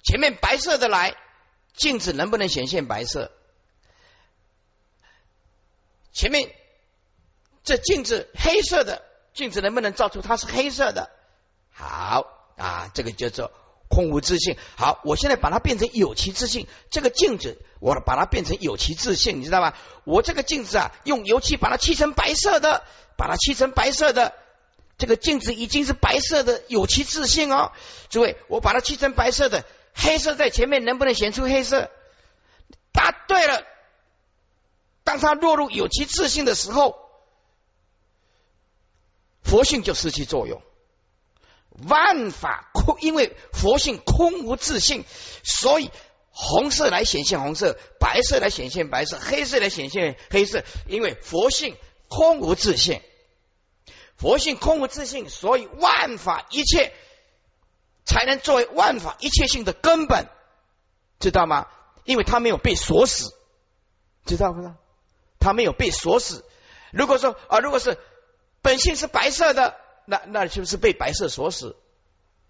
[0.03, 1.15] 前面白色的来。”
[1.75, 3.31] 镜子能不能显现白色？
[6.11, 6.51] 前面
[7.63, 9.03] 这镜子黑色的
[9.33, 11.09] 镜子能不能照出它是黑色的？
[11.71, 12.25] 好
[12.57, 13.51] 啊，这个叫做
[13.89, 14.57] 空无自性。
[14.75, 16.67] 好，我现在把它变成有其自性。
[16.89, 19.73] 这个镜子我把它变成有其自性，你知道吗？
[20.03, 22.83] 我这个镜子啊，用油漆把它漆成白色的，
[23.15, 24.33] 把它漆成白色的，
[24.97, 27.71] 这个镜子已经是白色的，有其自性哦。
[28.09, 29.63] 诸位，我把它漆成白色的。
[30.01, 31.91] 黑色在前面能不能显出黑色？
[32.91, 33.63] 答对了。
[35.03, 36.95] 当他落入有其自信的时候，
[39.43, 40.61] 佛性就失去作用。
[41.87, 45.03] 万法空，因为佛性空无自信，
[45.43, 45.91] 所以
[46.31, 50.63] 红色来显现红色，白色来显现白色，黑色来显现黑色。
[50.87, 51.75] 因为佛性
[52.07, 53.01] 空无自信，
[54.15, 56.93] 佛性空无自信，所以万法一切。
[58.09, 60.27] 才能作为万法一切性的根本，
[61.19, 61.67] 知道吗？
[62.05, 63.35] 因为它没有被锁死，
[64.25, 64.73] 知道不知道？
[65.39, 66.43] 它没有被锁死。
[66.91, 67.99] 如果说啊，如果是
[68.63, 71.75] 本性是白色的，那那是不是被白色锁死？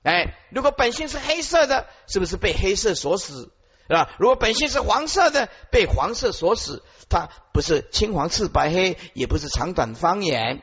[0.03, 3.51] 哎，如果本性是黑色的，是不是被黑色锁死？
[3.89, 4.15] 是吧？
[4.17, 6.83] 如果本性是黄色的，被黄色锁死。
[7.09, 10.61] 它不是青黄赤白黑，也不是长短方圆，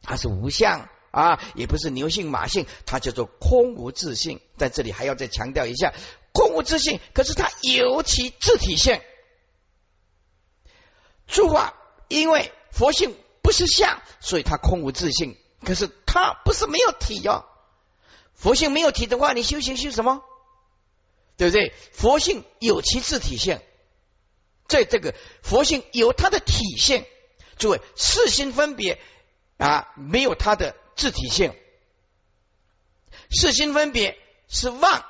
[0.00, 0.88] 它是无相。
[1.12, 4.40] 啊，也不是牛性马性，它叫做空无自性。
[4.56, 5.92] 在这里还要再强调一下，
[6.32, 9.00] 空无自性，可是它有其自体性。
[11.26, 11.74] 诸法，
[12.08, 15.36] 因为佛性不是相，所以它空无自性。
[15.64, 17.44] 可是它不是没有体哦。
[18.34, 20.22] 佛性没有体的话，你修行修什么？
[21.36, 21.74] 对不对？
[21.92, 23.60] 佛性有其自体性，
[24.66, 27.06] 在这个佛性有它的体现。
[27.58, 28.98] 诸位，四心分别
[29.58, 30.74] 啊，没有它的。
[30.94, 31.54] 自体性，
[33.30, 35.04] 四心分别是妄，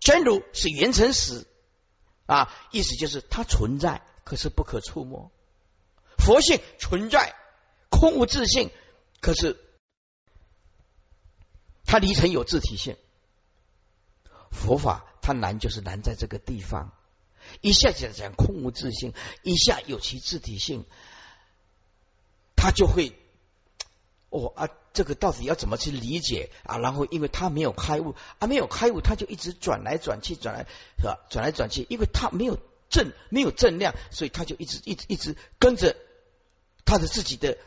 [0.00, 1.46] 真如是缘成实
[2.26, 5.30] 啊，意思就是它存在，可是不可触摸。
[6.16, 7.34] 佛性存在，
[7.90, 8.70] 空无自性，
[9.20, 9.58] 可是
[11.84, 12.96] 它离尘有自体性。
[14.50, 16.92] 佛法它难，就是难在这个地方，
[17.60, 20.86] 一下讲讲空无自性，一下有其自体性，
[22.54, 23.18] 它就会。
[24.32, 26.78] 哦啊，这个到底要怎么去理解啊？
[26.78, 30.66] 然后，因为他没有开悟啊，没有开悟，他就一直转来转去，转来
[30.98, 31.18] 是吧？
[31.28, 32.58] 转来转去，因为他没有
[32.88, 35.94] 正，没有正量，所以他就一直一直一直跟着
[36.86, 37.58] 他的自己的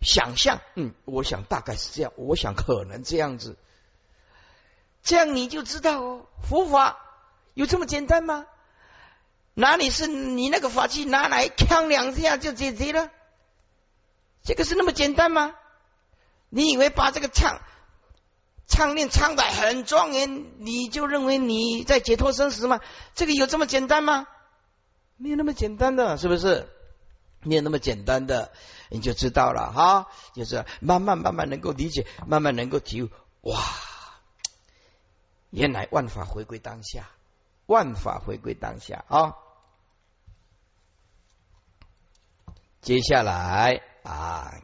[0.00, 0.60] 想象。
[0.74, 3.56] 嗯，我想大概是这样，我想可能这样子，
[5.04, 6.98] 这样你就知道哦，佛法
[7.54, 8.46] 有这么简单吗？
[9.54, 13.10] 哪里是你那个法器拿来敲两下就解决了？
[14.42, 15.54] 这个是那么简单吗？
[16.56, 17.60] 你以为把这个唱
[18.66, 22.80] 唱念唱的很庄严，你就认为你在解脱生死吗？
[23.14, 24.26] 这个有这么简单吗？
[25.18, 26.66] 没有那么简单的，是不是？
[27.42, 28.52] 没有那么简单的，
[28.88, 30.06] 你就知道了哈。
[30.32, 33.10] 就是慢慢慢慢能够理解，慢慢能够体悟。
[33.42, 33.60] 哇，
[35.50, 37.10] 原来万法回归当下，
[37.66, 39.36] 万法回归当下啊。
[42.80, 44.54] 接下来啊。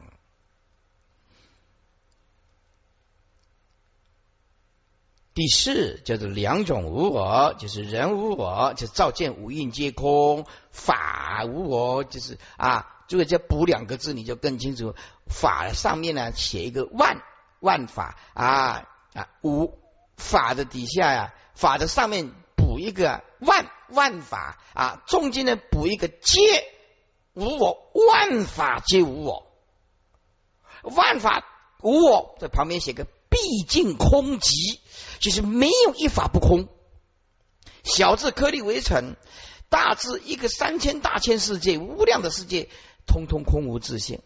[5.33, 14.93] 第四叫做两种无我，就是人无我，就照见五蕴皆空；法无我，就是啊，这个叫补两个字，你就更清楚。
[15.25, 17.23] 法上面呢写一个万
[17.59, 19.79] 万法啊啊，无
[20.17, 26.39] 法的底下呀，法的上面补一个万万法啊，中间呢补一个皆
[27.33, 29.47] 无我，万法皆无我，
[30.83, 31.43] 万法
[31.81, 33.07] 无我，在旁边写个
[33.43, 34.79] 毕竟空寂。
[35.19, 36.67] 就是没有一法不空，
[37.85, 39.15] 小至颗粒微尘，
[39.69, 42.67] 大至一个三千大千世界无量的世界，
[43.05, 44.19] 通通空无自性，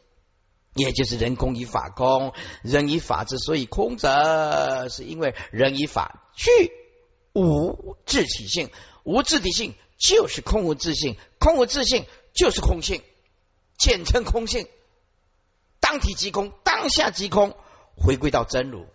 [0.73, 6.49] 也就是人空与法空，人与法之所以空者，是因为人与法具
[7.33, 8.71] 无自体性，
[9.03, 13.03] 无自体性就是空无自性，空无自性就是空性，
[13.77, 14.67] 简称空性，
[15.79, 17.55] 当体即空，当下即空，
[17.95, 18.87] 回归到真如。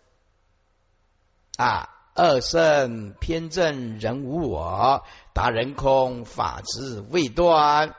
[1.63, 7.95] 啊，二圣偏正人无我，达人空法执未断，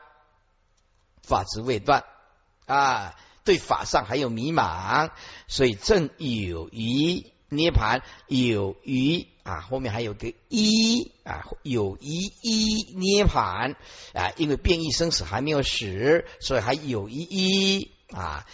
[1.22, 2.04] 法执未断
[2.66, 5.12] 啊，对法上还有迷茫，
[5.48, 13.76] 所以正有余涅盘，有余啊，后面还有个一啊，有一一涅盘
[14.12, 18.44] 啊，因为变异生死还没有死，所以还有一一啊。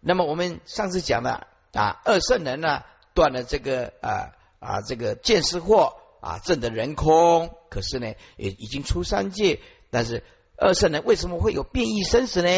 [0.00, 2.84] 那么我们上次讲的啊，二圣人呢？
[3.14, 10.24] 断了这个啊啊这个见识惑啊证的人空，可是呢也已经出三界，但是
[10.56, 12.48] 二圣呢为什么会有变异生死呢？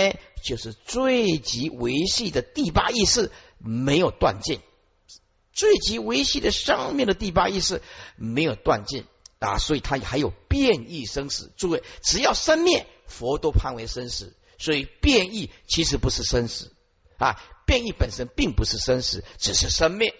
[0.42, 4.61] 就是最极维系的第八意识没有断尽，
[5.53, 7.82] 最极维系的上面的第八意识
[8.16, 9.05] 没有断尽
[9.40, 11.51] 啊，所以它还有变异生死。
[11.57, 16.72] 诸位，只要生灭，佛都判为生死，所以变异其实不是生死
[17.16, 20.14] 啊，变异本身并不是生死，只是生灭。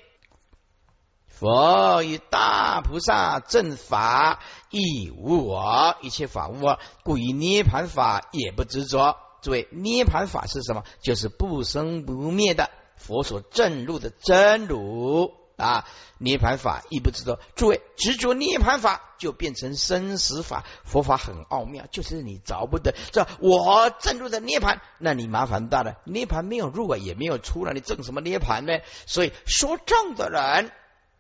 [1.39, 9.17] 佛与大菩萨正法亦无我，一切法无我，故以涅盘法也不执着。
[9.41, 10.83] 诸位，涅盘法是什么？
[11.01, 15.87] 就是不生不灭的佛所证入的真如啊！
[16.19, 17.39] 涅盘法亦不执着。
[17.55, 20.65] 诸位，执着涅盘法就变成生死法。
[20.83, 22.97] 佛法很奥妙，就是你找不得。
[23.13, 25.99] 这我证入的涅盘，那你麻烦大了。
[26.05, 28.81] 涅盘没有入啊，也没有出了，你证什么涅盘呢？
[29.07, 30.73] 所以说证的人。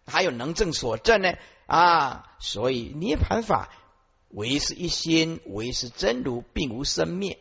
[0.09, 1.35] 还有能证所证呢
[1.67, 3.69] 啊，所以涅盘法
[4.31, 7.39] 唯是一心，唯是真如，并无生灭。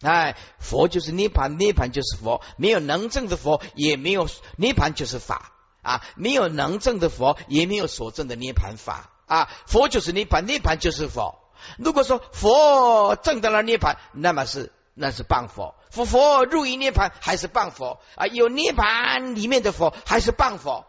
[0.00, 5.52] 哎，佛就是涅盘，涅盘就是佛，没有能证的佛，也没有涅盘就是法
[5.82, 9.50] 啊，没有能证的佛，也没有所证的涅盘法啊。
[9.66, 11.40] 佛就是涅盘，涅盘就是佛。
[11.78, 18.26] 如果说佛证得了涅盘，那么是那是谤佛；佛佛入于涅盘，还是谤佛啊？
[18.28, 20.86] 有涅盘里面的佛，还是谤佛。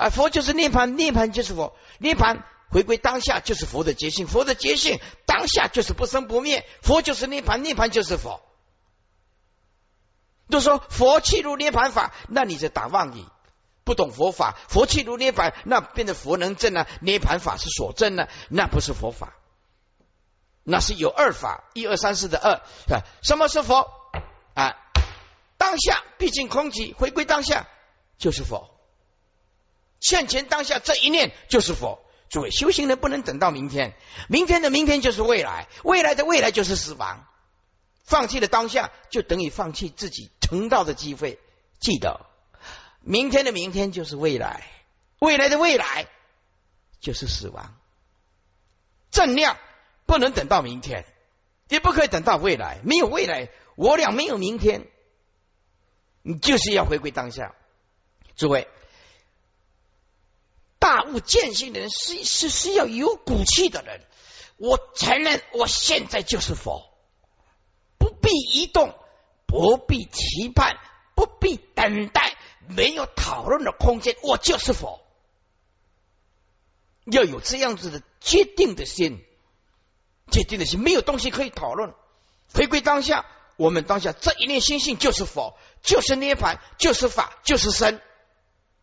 [0.00, 8.40] 啊，佛就是涅盘，涅盘就是佛，涅盘回归当下就是佛的觉性，佛的觉性当下就是不生不灭，佛就是涅盘，涅盘就是佛。
[10.48, 13.24] 都说佛气如涅盘法，那你在打妄语，
[13.84, 14.56] 不懂佛法。
[14.68, 16.86] 佛气如涅盘，那变得佛能证呢？
[17.02, 18.26] 涅盘法是所证呢？
[18.48, 19.34] 那不是佛法，
[20.64, 22.62] 那是有二法，一二三四的二。
[23.22, 23.86] 什么是佛？
[24.54, 24.76] 啊，
[25.58, 27.68] 当下毕竟空寂，回归当下
[28.16, 28.79] 就是佛。
[30.00, 32.02] 现前当下这一念就是佛。
[32.28, 33.96] 诸位修行人不能等到明天，
[34.28, 37.26] 明天的明天就是未来，未来的未来就是死亡。
[38.04, 41.40] 放弃了当下，就等于放弃自己成道的机会。
[41.80, 42.26] 记得，
[43.00, 44.64] 明天的明天就是未来，
[45.18, 46.06] 未来的未来
[47.00, 47.76] 就是死亡。
[49.10, 49.58] 正量
[50.06, 51.04] 不能等到明天，
[51.68, 52.80] 也不可以等到未来。
[52.84, 54.86] 没有未来，我俩没有明天。
[56.22, 57.56] 你就是要回归当下，
[58.36, 58.68] 诸位。
[60.90, 64.00] 大悟见性的人是是是要有骨气的人。
[64.56, 66.90] 我承认，我现在就是佛，
[67.96, 68.92] 不必移动，
[69.46, 70.78] 不必期盼，
[71.14, 72.36] 不必等待，
[72.66, 74.16] 没有讨论的空间。
[74.24, 75.00] 我就是佛，
[77.04, 79.24] 要有这样子的坚定的心，
[80.32, 81.94] 坚定的心，没有东西可以讨论。
[82.52, 83.26] 回归当下，
[83.56, 88.00] 我们当下这一念心性就是佛，就是涅盘，就是法，就是生。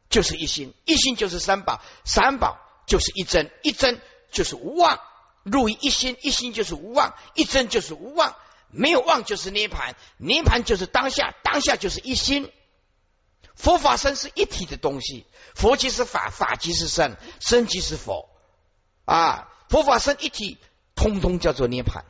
[0.10, 4.02] 就是一心，一心就是三宝，三宝就是一真，一真
[4.32, 5.00] 就是无妄。
[5.44, 8.36] 入于一心，一心就是无妄，一真就是无妄，
[8.70, 12.52] 没有妄就是涅盘，涅盘就是当下，当下就是一心。
[13.56, 18.30] 佛法身是一体的东西，佛即是法，法即是身，身即是佛
[19.06, 19.50] 啊。
[19.70, 20.58] 佛法身一体，
[20.96, 22.06] 通通叫做涅盘。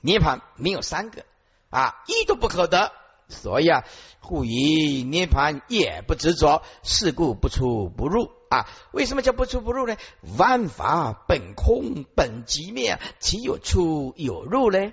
[0.00, 1.24] 涅盘没有三个
[1.70, 2.92] 啊，一都不可得，
[3.28, 3.84] 所以啊，
[4.20, 8.68] 故以涅盘也不执着，是故不出不入啊。
[8.92, 9.96] 为什么叫不出不入呢？
[10.38, 14.92] 万法本空本寂灭，岂有出有入呢？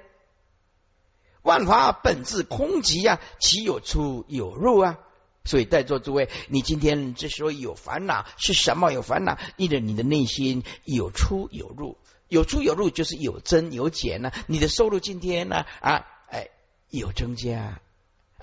[1.42, 4.98] 万法本质空寂啊，岂有出有入啊？
[5.46, 9.38] 所以，在座诸位，你今天之所以有烦恼，是什么有烦恼？
[9.58, 11.98] 因为你的内心有出有入，
[12.30, 14.32] 有出有入就是有增有减呢。
[14.48, 16.48] 你的收入今天呢啊，哎，
[16.90, 17.82] 有增加，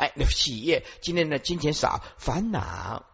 [0.00, 0.82] 哎，那喜悦。
[1.02, 3.04] 今天的金钱少，烦恼。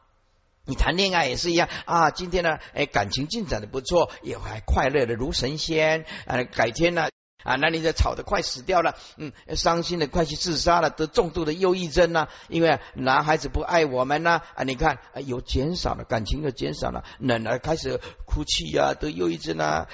[0.64, 6.44] 你谈恋爱也是一样啊，今天呢，哎，感情进展的不错，也还快乐的如神仙啊。
[6.44, 7.08] 改天呢？
[7.42, 12.28] 啊，那你在吵得快死掉了，嗯，伤心的快去自杀了，得重度的忧郁症呢？
[12.48, 19.88] 因为男孩子不爱我们呢，啊，你看有减少了感情又减少了，男儿开始哭泣呀，得忧郁症啊，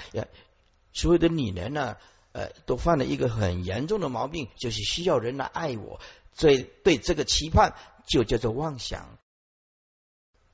[0.93, 1.97] 所有的女人呢，
[2.33, 6.01] 呃，都犯了一个很严重的毛病，就是需要人来爱我，
[6.35, 7.75] 所以对这个期盼
[8.07, 9.19] 就叫做妄想。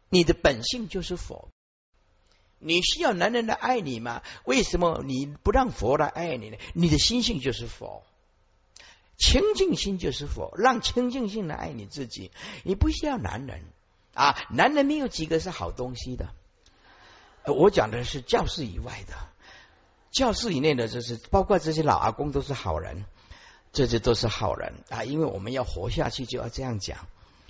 [0.08, 1.48] 你的本性就是佛。
[2.60, 4.22] 你需要男人来爱你吗？
[4.44, 6.56] 为什么你不让佛来爱你呢？
[6.74, 8.02] 你的心性就是佛，
[9.16, 12.32] 清净心就是佛，让清净心来爱你自己。
[12.64, 13.62] 你不需要男人
[14.12, 16.34] 啊，男人没有几个是好东西的。
[17.44, 19.14] 我讲的是教室以外的，
[20.10, 23.04] 教室以内的，就是包括这些老阿公都是好人，
[23.72, 27.06] 这些都是好人啊，因为我们要活下去，就要这样讲。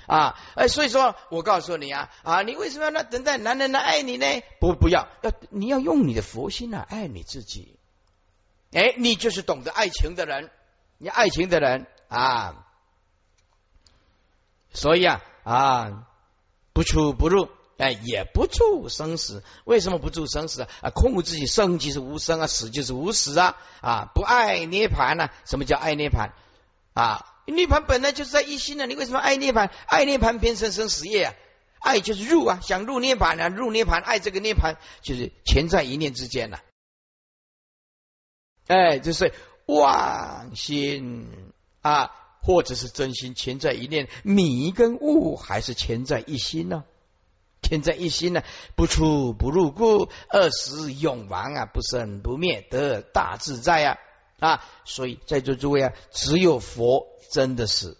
[0.06, 4.26] 啊，哎，所以说我告诉你啊，啊，你为什么要那等待男人来爱你呢？
[4.58, 7.76] 不，不要，要你要用你的佛心来爱你自己。
[8.72, 10.50] 哎，你就是懂得爱情的人，
[10.96, 12.64] 你爱情的人啊。
[14.72, 16.06] 所以啊啊，
[16.72, 19.44] 不出不入，哎，也不住生死。
[19.64, 20.68] 为什么不住生死啊？
[20.82, 24.10] 啊空无自己，生即是无生啊，死就是无死啊啊！
[24.14, 25.30] 不爱涅盘呢？
[25.46, 26.34] 什么叫爱涅盘
[26.92, 27.24] 啊？
[27.46, 29.70] 涅盘本来就是在一心的，你为什么爱涅盘？
[29.86, 31.34] 爱涅盘偏生生死业啊！
[31.78, 36.60] 爱就是入啊，想入涅盘啊，入涅盘，爱这个涅盘就是全在一念之间了。
[38.66, 39.32] 哎，就是
[39.66, 42.10] 妄心啊，
[42.42, 44.08] 或者是真心，全在一念。
[44.24, 46.84] 米跟物还是全在一心呢？
[47.60, 48.42] 天在一心呢，
[48.76, 53.98] 不出不入故，二时永亡啊，不生不灭，得大自在啊！
[54.38, 57.96] 啊，所以在座诸位啊，只有佛真的是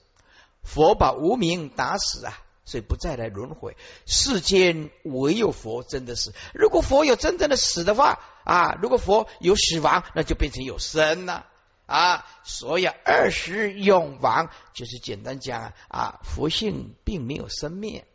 [0.63, 3.77] 佛把无名打死啊，所以不再来轮回。
[4.07, 11.47] 世间唯有佛真的是，如果佛有真正的死的话啊，如果佛有死亡，那就变成有生了
[11.87, 12.25] 啊。
[12.45, 18.07] 所以二十永亡就是简单讲啊，佛性并没有生灭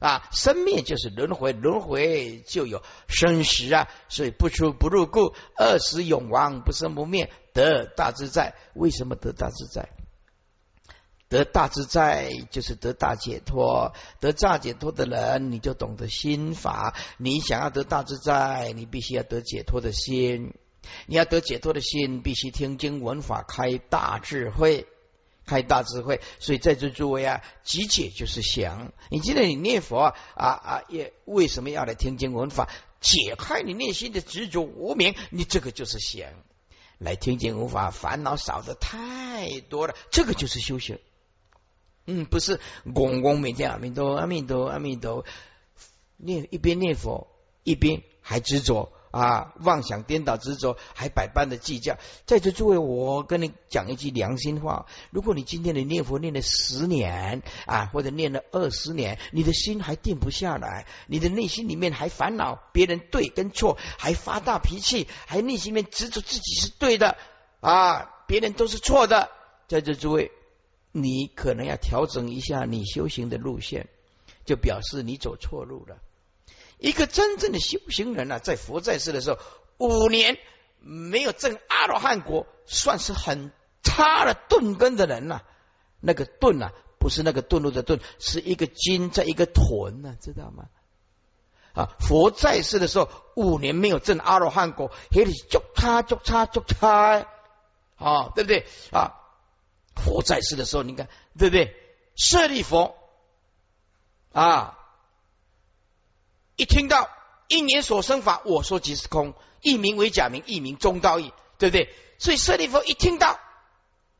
[0.00, 7.30] 啊，生灭就是轮回，轮回就有生死啊，所以不出不入故，二十永亡不生不灭。
[7.52, 9.90] 得大自在，为什么得大自在？
[11.28, 16.96] 得大自在就是得大解脱，得大解脱的人，你就懂得心法。
[17.18, 20.54] 你想要得大自在，你必须要得解脱的心。
[21.06, 24.88] 你要得解脱的心，必须听经闻法，开大智慧，
[25.50, 26.20] 开大智慧。
[26.38, 28.92] 所以在这诸位啊，集解就是想。
[29.10, 32.68] 你记得你念佛啊啊，也为什么要来听经闻法？
[33.00, 36.30] 解开你内心的执着无明，你这个就是想。
[36.98, 41.00] 来听经无法，烦恼少的太多了，这个就是修行。
[42.06, 45.24] 嗯，不是嗡嗡每天阿弥陀阿弥陀阿弥陀
[46.16, 47.26] 念一边念佛
[47.64, 48.92] 一边还执着。
[49.10, 51.98] 啊，妄想颠倒执着，还百般的计较。
[52.26, 67.16] 在这诸位，我跟你讲一句良心话：如果你今天的念佛念了十年啊，或者念了二十年，你的心还定不下来，你的内心里面还烦恼别人对跟错，还发大脾气，还内心里面执着自己是对的
[67.60, 69.30] 啊，别人都是错的。
[69.66, 70.30] 在这诸位，
[70.92, 73.88] 你可能要调整一下你修行的路线，
[74.44, 75.96] 就表示你走错路了。
[76.80, 79.38] 一个真正的修行人呢，在佛在世的时候，
[79.78, 80.38] 五年
[80.80, 83.52] 没有证阿罗汉果，算是很
[83.82, 85.44] 差的钝根的人了。
[86.00, 90.64] 那个钝啊，不是那个钝路的钝，是一个金在一个屯呢，知道吗？
[91.74, 97.26] 啊，佛在世的时候，五年没有证阿罗汉果，还得捉差捉差捉差，
[97.96, 98.66] 啊，对不对？
[98.90, 99.20] 啊，
[99.94, 101.08] 佛在世的时候，你看
[101.38, 101.76] 对不对？
[102.16, 102.96] 舍利佛
[104.32, 104.78] 啊。
[106.60, 107.08] 一听到
[107.48, 109.32] 因年所生法，我说即是空，
[109.62, 111.88] 一名为假名，一名中道义，对不对？
[112.18, 113.40] 所以舍利弗一听到，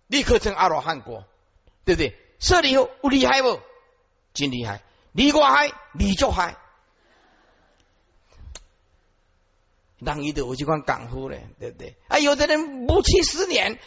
[0.07, 1.25] 立刻成阿罗汉果，
[1.85, 2.17] 对不对？
[2.39, 3.61] 舍利弗厉害不？
[4.33, 4.83] 真厉害！
[5.13, 6.57] 你我嗨，你就嗨。
[9.99, 11.97] 让一的我就讲港呼嘞，对不对？
[12.09, 13.79] 啊，有的人不七十年，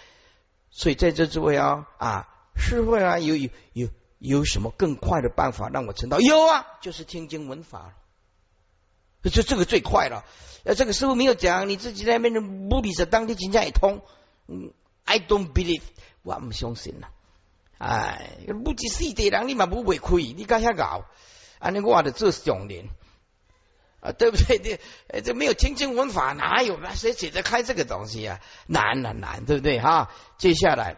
[0.70, 3.88] 所以在这诸位啊啊，师傅啊，有有有
[4.20, 6.20] 有什么更快的办法让我成道？
[6.20, 7.95] 有啊，就是听经闻法，
[9.30, 10.26] 就这个最快了。
[10.64, 14.02] 呃，这个师傅没有讲，你自己在那边的目的是当地金家也通。
[14.48, 14.72] 嗯
[15.06, 15.82] ，I don't believe，
[16.22, 17.12] 我唔相信啦。
[17.78, 21.06] 哎，不知四地人你嘛不会亏，你敢遐搞？
[21.60, 22.88] 安尼我的做上年。
[24.00, 24.60] 啊，对不对？
[24.60, 24.80] 这，
[25.24, 28.42] 这没有听经文法，哪有那谁解得开这个东西啊？
[28.68, 29.80] 难难难，对不对？
[29.80, 30.98] 哈，接下来，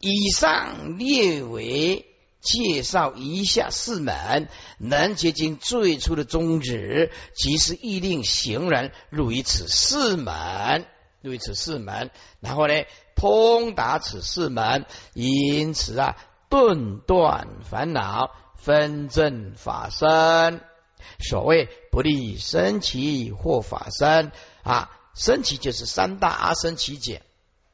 [0.00, 2.07] 以上列为
[2.40, 10.86] 介绍一下四门能结经最初的宗旨，即是意令行人入于此四门，
[11.20, 12.10] 入于此四门，
[12.40, 12.74] 然后呢，
[13.16, 16.16] 通达此四门，因此啊，
[16.48, 20.60] 顿断烦恼，分正法身。
[21.20, 24.30] 所谓不立生起或法身
[24.62, 27.22] 啊，生起就是三大阿僧祇劫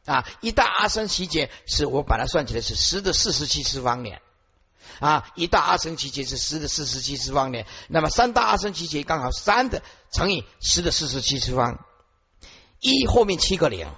[0.07, 4.23] 啊，一大阿僧祇劫是我把它算起来是十的四十七次方年
[5.01, 9.83] 啊，一大阿僧祇劫是十的四十七次方年，那么三大阿僧祇劫刚好三的
[10.13, 11.85] 乘以十的四十七次方，
[12.81, 13.89] 一后面七个零，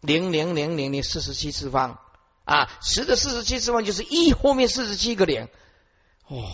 [0.00, 2.00] 零零零零零四十七次方
[2.44, 5.48] 啊，十的四十七次方就是一后面四十七个零，
[6.28, 6.44] 哦。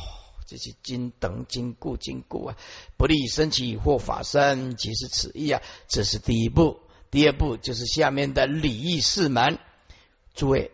[0.44, 2.56] 这些经等经故经故啊，
[2.98, 5.62] 不立生起或法身，即是此意啊。
[5.88, 6.80] 这是第一步，
[7.10, 9.58] 第二步就是下面的礼义四门。
[10.34, 10.70] 诸位，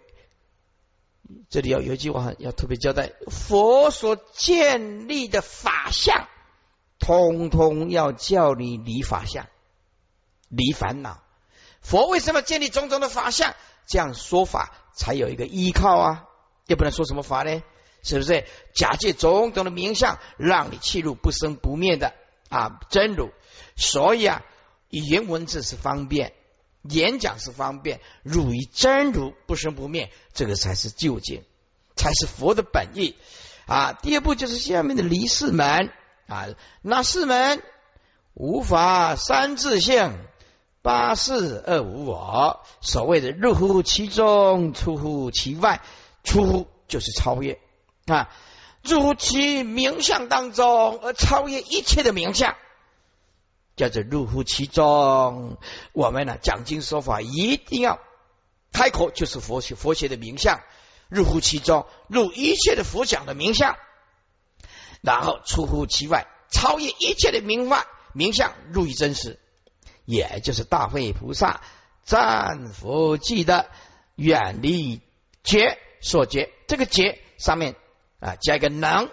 [1.50, 6.26] 这里要有一句话要特别交代：佛所建立的法相，
[6.98, 9.46] 通通要叫你离法相，
[10.48, 11.22] 离烦恼。
[11.80, 13.54] 佛为什么建立种种的法相？
[13.86, 16.24] 这样说法才有一个依靠啊，
[16.66, 17.62] 要不能说什么法呢？
[18.02, 22.14] 是不是假借种种的名相，让你弃入不生不灭的
[22.48, 23.30] 啊真如？
[23.76, 24.44] 所以啊，
[24.90, 26.32] 语言文字是方便，
[26.82, 31.42] 演讲是方便，汝于真如不生不灭，这个才是究竟，
[31.96, 33.16] 才是佛的本意
[33.66, 33.92] 啊。
[33.92, 35.90] 第二步就是下面的离世门
[36.26, 36.48] 啊，
[36.82, 37.62] 那四门
[38.34, 40.18] 无法三自性，
[40.82, 42.60] 八四二无我。
[42.80, 45.82] 所谓的入乎其中，出乎其外，
[46.22, 47.58] 出乎就是超越。
[48.06, 48.30] 啊，
[48.82, 52.56] 入乎其名相当中而超越一切的名相，
[53.78, 55.56] 叫做入乎其中。
[55.94, 57.98] 我们呢讲经说法一定要
[58.72, 60.60] 开口就是佛学佛学的名相，
[61.08, 63.78] 入乎其中，入一切的佛讲的名相，
[65.00, 69.38] 然后出乎其外，超越一切的名外名相，入于真实，
[70.04, 71.62] 也就是大会菩萨
[72.04, 73.70] 赞佛记的
[74.16, 75.00] 远离
[75.42, 77.76] 觉所觉，这个觉上面。
[78.20, 79.10] 啊，加一个能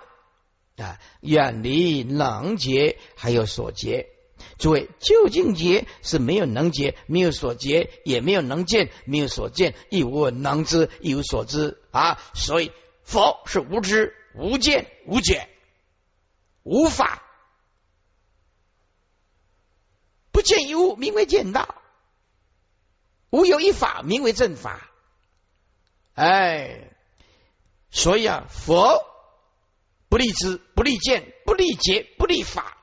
[0.77, 4.09] 啊，远离能结，还有所结。
[4.57, 12.19] 诸位，究竟结是没有能结，没有所结，也没有能见，没有所见，亦无能知，亦无所知啊。
[12.33, 12.71] 所以
[13.03, 15.47] 佛是无知、无见、无觉、
[16.63, 17.23] 无法，
[20.31, 21.75] 不见一物，名为见道；
[23.29, 24.89] 无有一法，名为正法。
[26.13, 26.91] 哎。
[27.91, 29.05] 所以啊，佛
[30.09, 32.75] 不立知、不立见、不立结、不立法，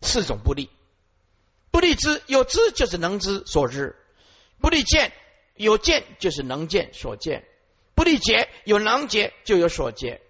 [0.00, 0.70] 四种不立。
[1.74, 3.96] 不立知有知就是能知所知；
[4.60, 5.12] 不立见
[5.56, 7.42] 有见就是能见所见；
[7.96, 10.20] 不立结有能结就有所结；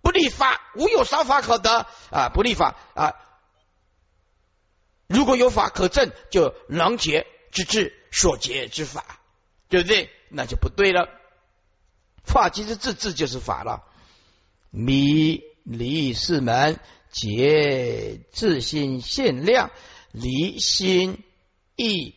[0.00, 2.30] 不立法无有少法可得啊！
[2.30, 3.14] 不立法啊，
[5.06, 9.20] 如果有法可证，就能结之智所结之法，
[9.68, 10.08] 对不对？
[10.30, 11.10] 那就不对了。
[12.24, 13.84] 法即是自治就是法了。
[14.70, 19.70] 迷离四门，结自心限量，
[20.12, 21.22] 离心
[21.76, 22.16] 意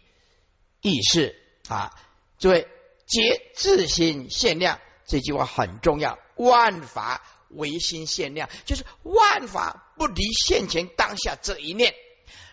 [0.81, 1.35] 意识
[1.67, 1.93] 啊！
[2.39, 2.67] 诸位，
[3.05, 6.19] 皆自心限量这句话很重要。
[6.35, 11.93] 万法唯心限量，就是万法不离现前当下这一念，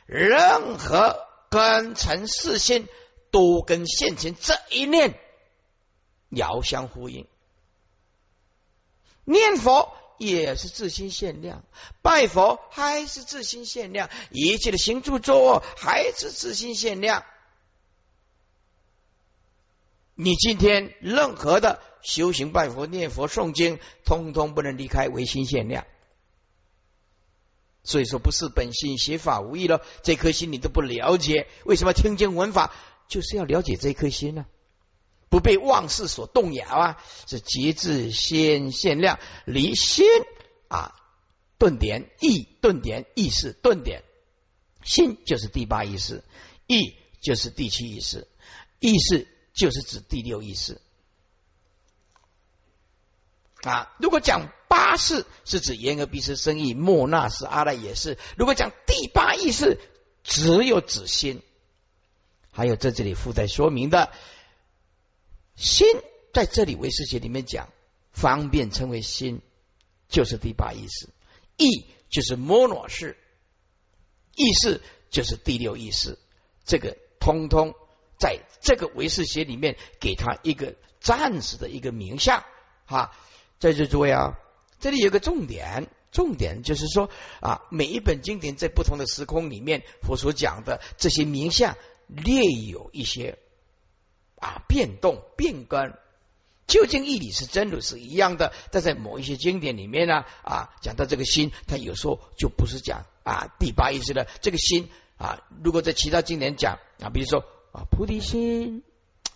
[0.07, 2.87] 任何根尘世心
[3.31, 5.19] 都跟现前这一念
[6.29, 7.27] 遥相呼应。
[9.25, 11.65] 念佛也是自心限量，
[12.03, 17.25] 拜佛还是自心限量，一切的行住坐卧还是自心限量。
[20.15, 25.87] 你今天任何的修行、拜佛、念佛、诵经，通通不能离开唯心限量。
[27.83, 29.81] 所以说不是本性，邪法无益了。
[30.03, 32.75] 这颗心你都不了解，为什么听经闻法
[33.09, 34.45] 就是要了解这颗心呢？
[35.31, 37.05] 不被妄事所动摇啊！
[37.27, 40.05] 是节制先限量离心
[40.67, 40.97] 啊，
[41.57, 44.03] 顿点意顿点意识顿点
[44.83, 46.25] 心就是第八意识，
[46.67, 48.27] 意就是第七意识，
[48.81, 50.81] 意识就是指第六意识
[53.63, 53.95] 啊。
[54.01, 58.19] 如果讲八识是指言而必是生意，莫那是阿赖也是。
[58.37, 59.79] 如果讲第八意识，
[60.25, 61.41] 只有指心，
[62.51, 64.11] 还有在这里附带说明的。
[65.61, 65.87] 心
[66.33, 67.69] 在这里唯识学里面讲，
[68.13, 69.43] 方便称为心，
[70.09, 71.11] 就是第八意识；
[71.59, 73.19] 意就是摩罗识，
[74.35, 74.81] 意识
[75.11, 76.19] 就是第六意识。
[76.65, 77.75] 这个通通
[78.19, 82.43] 在这个唯识学里面，给他一个暂时的一个名相。
[82.87, 83.15] 哈，
[83.59, 84.39] 在这诸位啊，
[84.79, 87.11] 这里有个重点，重点就是说
[87.43, 93.39] 啊，每一本经典在不同的时空里面，佛所讲的这些名相，略有一些。
[94.41, 95.93] 啊，变动变更，
[96.67, 104.89] 究竟义理是真如是一样的，但在某一些经典里面呢，啊，讲到这个心，它有时候就不是讲啊第八意识的这个心
[105.19, 105.43] 啊。
[105.63, 108.83] 如果在其他经典讲啊，比如说啊菩提心，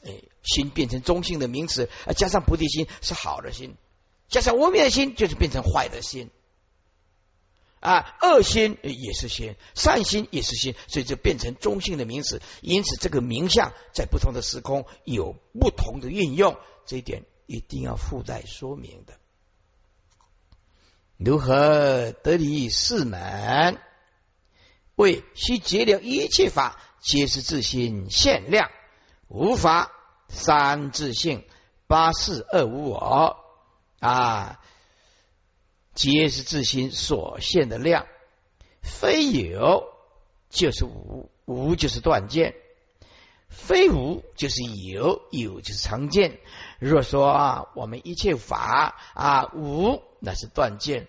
[0.04, 3.74] 哎，心变成中性的名词，啊，加上菩提心是好的心，
[4.28, 6.30] 加上无灭的心就是变成坏的心。
[7.84, 12.40] 啊，恶心也是心，善心也是心，所以就变成中性的名词。
[12.62, 16.56] 因此，这个名相在不同的时空有不同的运用，
[16.86, 19.18] 这一点一定要附带说明的。
[21.18, 23.78] 如何得离四门？
[24.94, 28.70] 为须结了一切法，皆是自心限量，
[29.28, 29.92] 无法
[30.30, 31.44] 三自性，
[31.86, 33.44] 八四二无我
[34.00, 34.58] 啊。
[35.94, 38.06] 皆是自心所现的量，
[38.82, 39.84] 非有
[40.50, 42.52] 就是无，无就是断见；
[43.48, 46.40] 非无就是有，有就是常见。
[46.80, 51.06] 若说啊，我们一切法啊无，那是断见，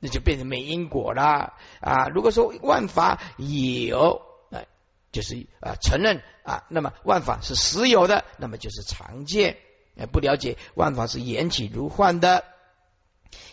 [0.00, 2.08] 那就变成没因果了啊。
[2.12, 4.66] 如果说万法有，啊，
[5.12, 9.56] 就是啊承认啊，那么万法是实有的，那么就是常见。
[10.12, 12.44] 不了解万法是缘起如幻的。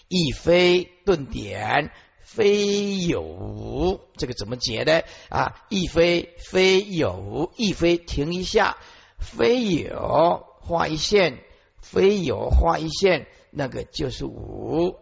[0.07, 5.01] 亦非顿点，非有无，这个怎么解呢？
[5.29, 8.77] 啊，亦非非有，亦非停一下，
[9.19, 11.39] 非有画一线，
[11.81, 14.97] 非有画一线，那个就是无。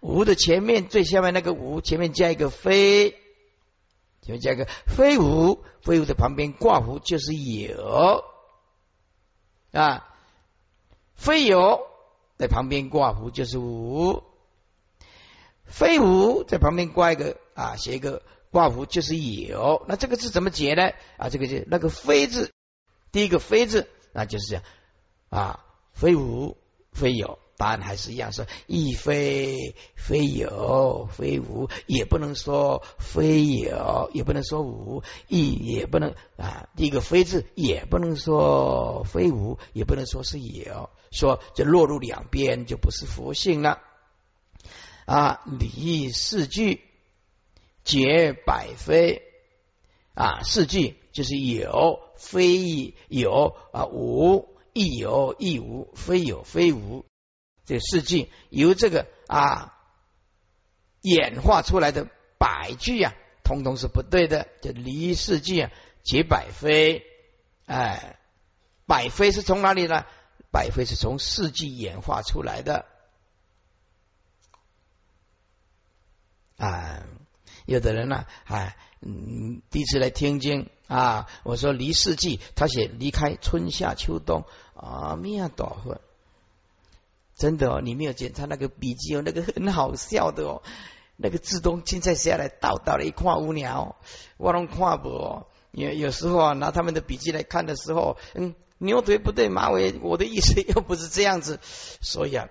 [0.00, 3.10] 无的前面最下面那个无，前面加一个非，
[4.22, 8.24] 前面加一个非无，非无的旁边挂符就是有
[9.70, 10.08] 啊，
[11.14, 11.91] 非有。
[12.42, 14.24] 在旁边挂符就是无，
[15.64, 18.20] 非无在旁边挂一个啊，写一个
[18.50, 19.84] 挂符就是有。
[19.86, 20.90] 那这个字怎么解呢？
[21.18, 22.50] 啊，这个就那个非字，
[23.12, 24.64] 第一个非字，那就是这样
[25.28, 26.56] 啊，非无
[26.90, 40.90] 非有，答案还是一样，说亦非非有非无，也不能说非有，也不能说无，亦也不能啊，第一个非字也不能说非无，也不能说是有。
[41.12, 43.78] 说这落入两边就不是佛性了
[45.06, 45.42] 啊！
[45.46, 46.80] 离四句
[47.84, 49.22] 解百非
[50.14, 57.04] 啊，四句就是有非有啊，无亦有亦无，非有非无。
[57.64, 59.78] 这四句由这个啊
[61.00, 62.08] 演化出来的
[62.38, 63.12] 百句啊，
[63.44, 64.48] 通通是不对的。
[64.60, 65.70] 就离四句啊，
[66.02, 67.04] 解百非，
[67.66, 68.18] 哎，
[68.86, 70.04] 百非是从哪里呢？
[70.50, 72.84] 百非是从四季演化出来的
[76.56, 77.06] 啊！
[77.64, 84.44] 有的人呢，哎，嗯，第一次来听经啊，我说离四季，他写离开春夏秋冬
[84.74, 86.00] 啊，咩多会？
[87.42, 90.62] 真的哦，你没有检查那个笔记哦，那个很好笑的哦，
[91.16, 93.96] 那个自动青菜下来倒倒了一块乌鸟，
[94.36, 95.46] 我拢看不哦。
[95.72, 98.54] 有有时候啊，拿他们的笔记来看的时候，嗯。
[98.78, 101.60] 牛腿不对马尾，我的意思又不是这样子，
[102.00, 102.48] 所以啊，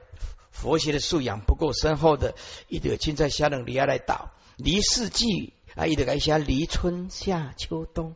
[0.50, 2.36] 佛学的素养不够深厚的，
[2.70, 8.16] 一得青菜虾冷梨下来倒，离四季啊，一得该下离春夏秋冬。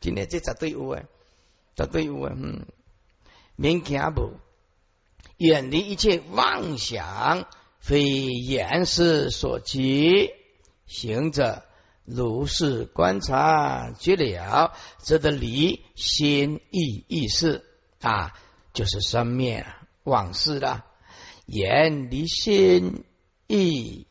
[0.00, 1.04] 今天这绝对有啊，
[1.74, 2.66] 绝对有啊，嗯，
[3.56, 4.34] 免惊无，
[5.36, 7.46] 远离一切妄想，
[7.80, 10.30] 非言事所及。
[10.86, 11.64] 行者
[12.04, 17.64] 如是观察觉了，则得离心意意识
[18.00, 18.32] 啊，
[18.72, 19.66] 就是生灭
[20.04, 20.84] 往事了。
[21.46, 23.04] 言离心
[23.46, 24.06] 意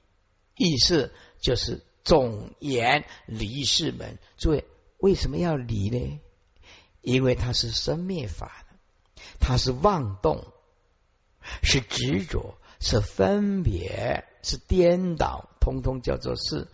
[0.56, 4.18] 意识，就是总言离世门。
[4.38, 4.66] 诸位，
[4.98, 6.20] 为什么要离呢？
[7.02, 10.46] 因为它是生灭法的，它是妄动。
[11.62, 16.68] 是执着是分别是颠倒通通叫做是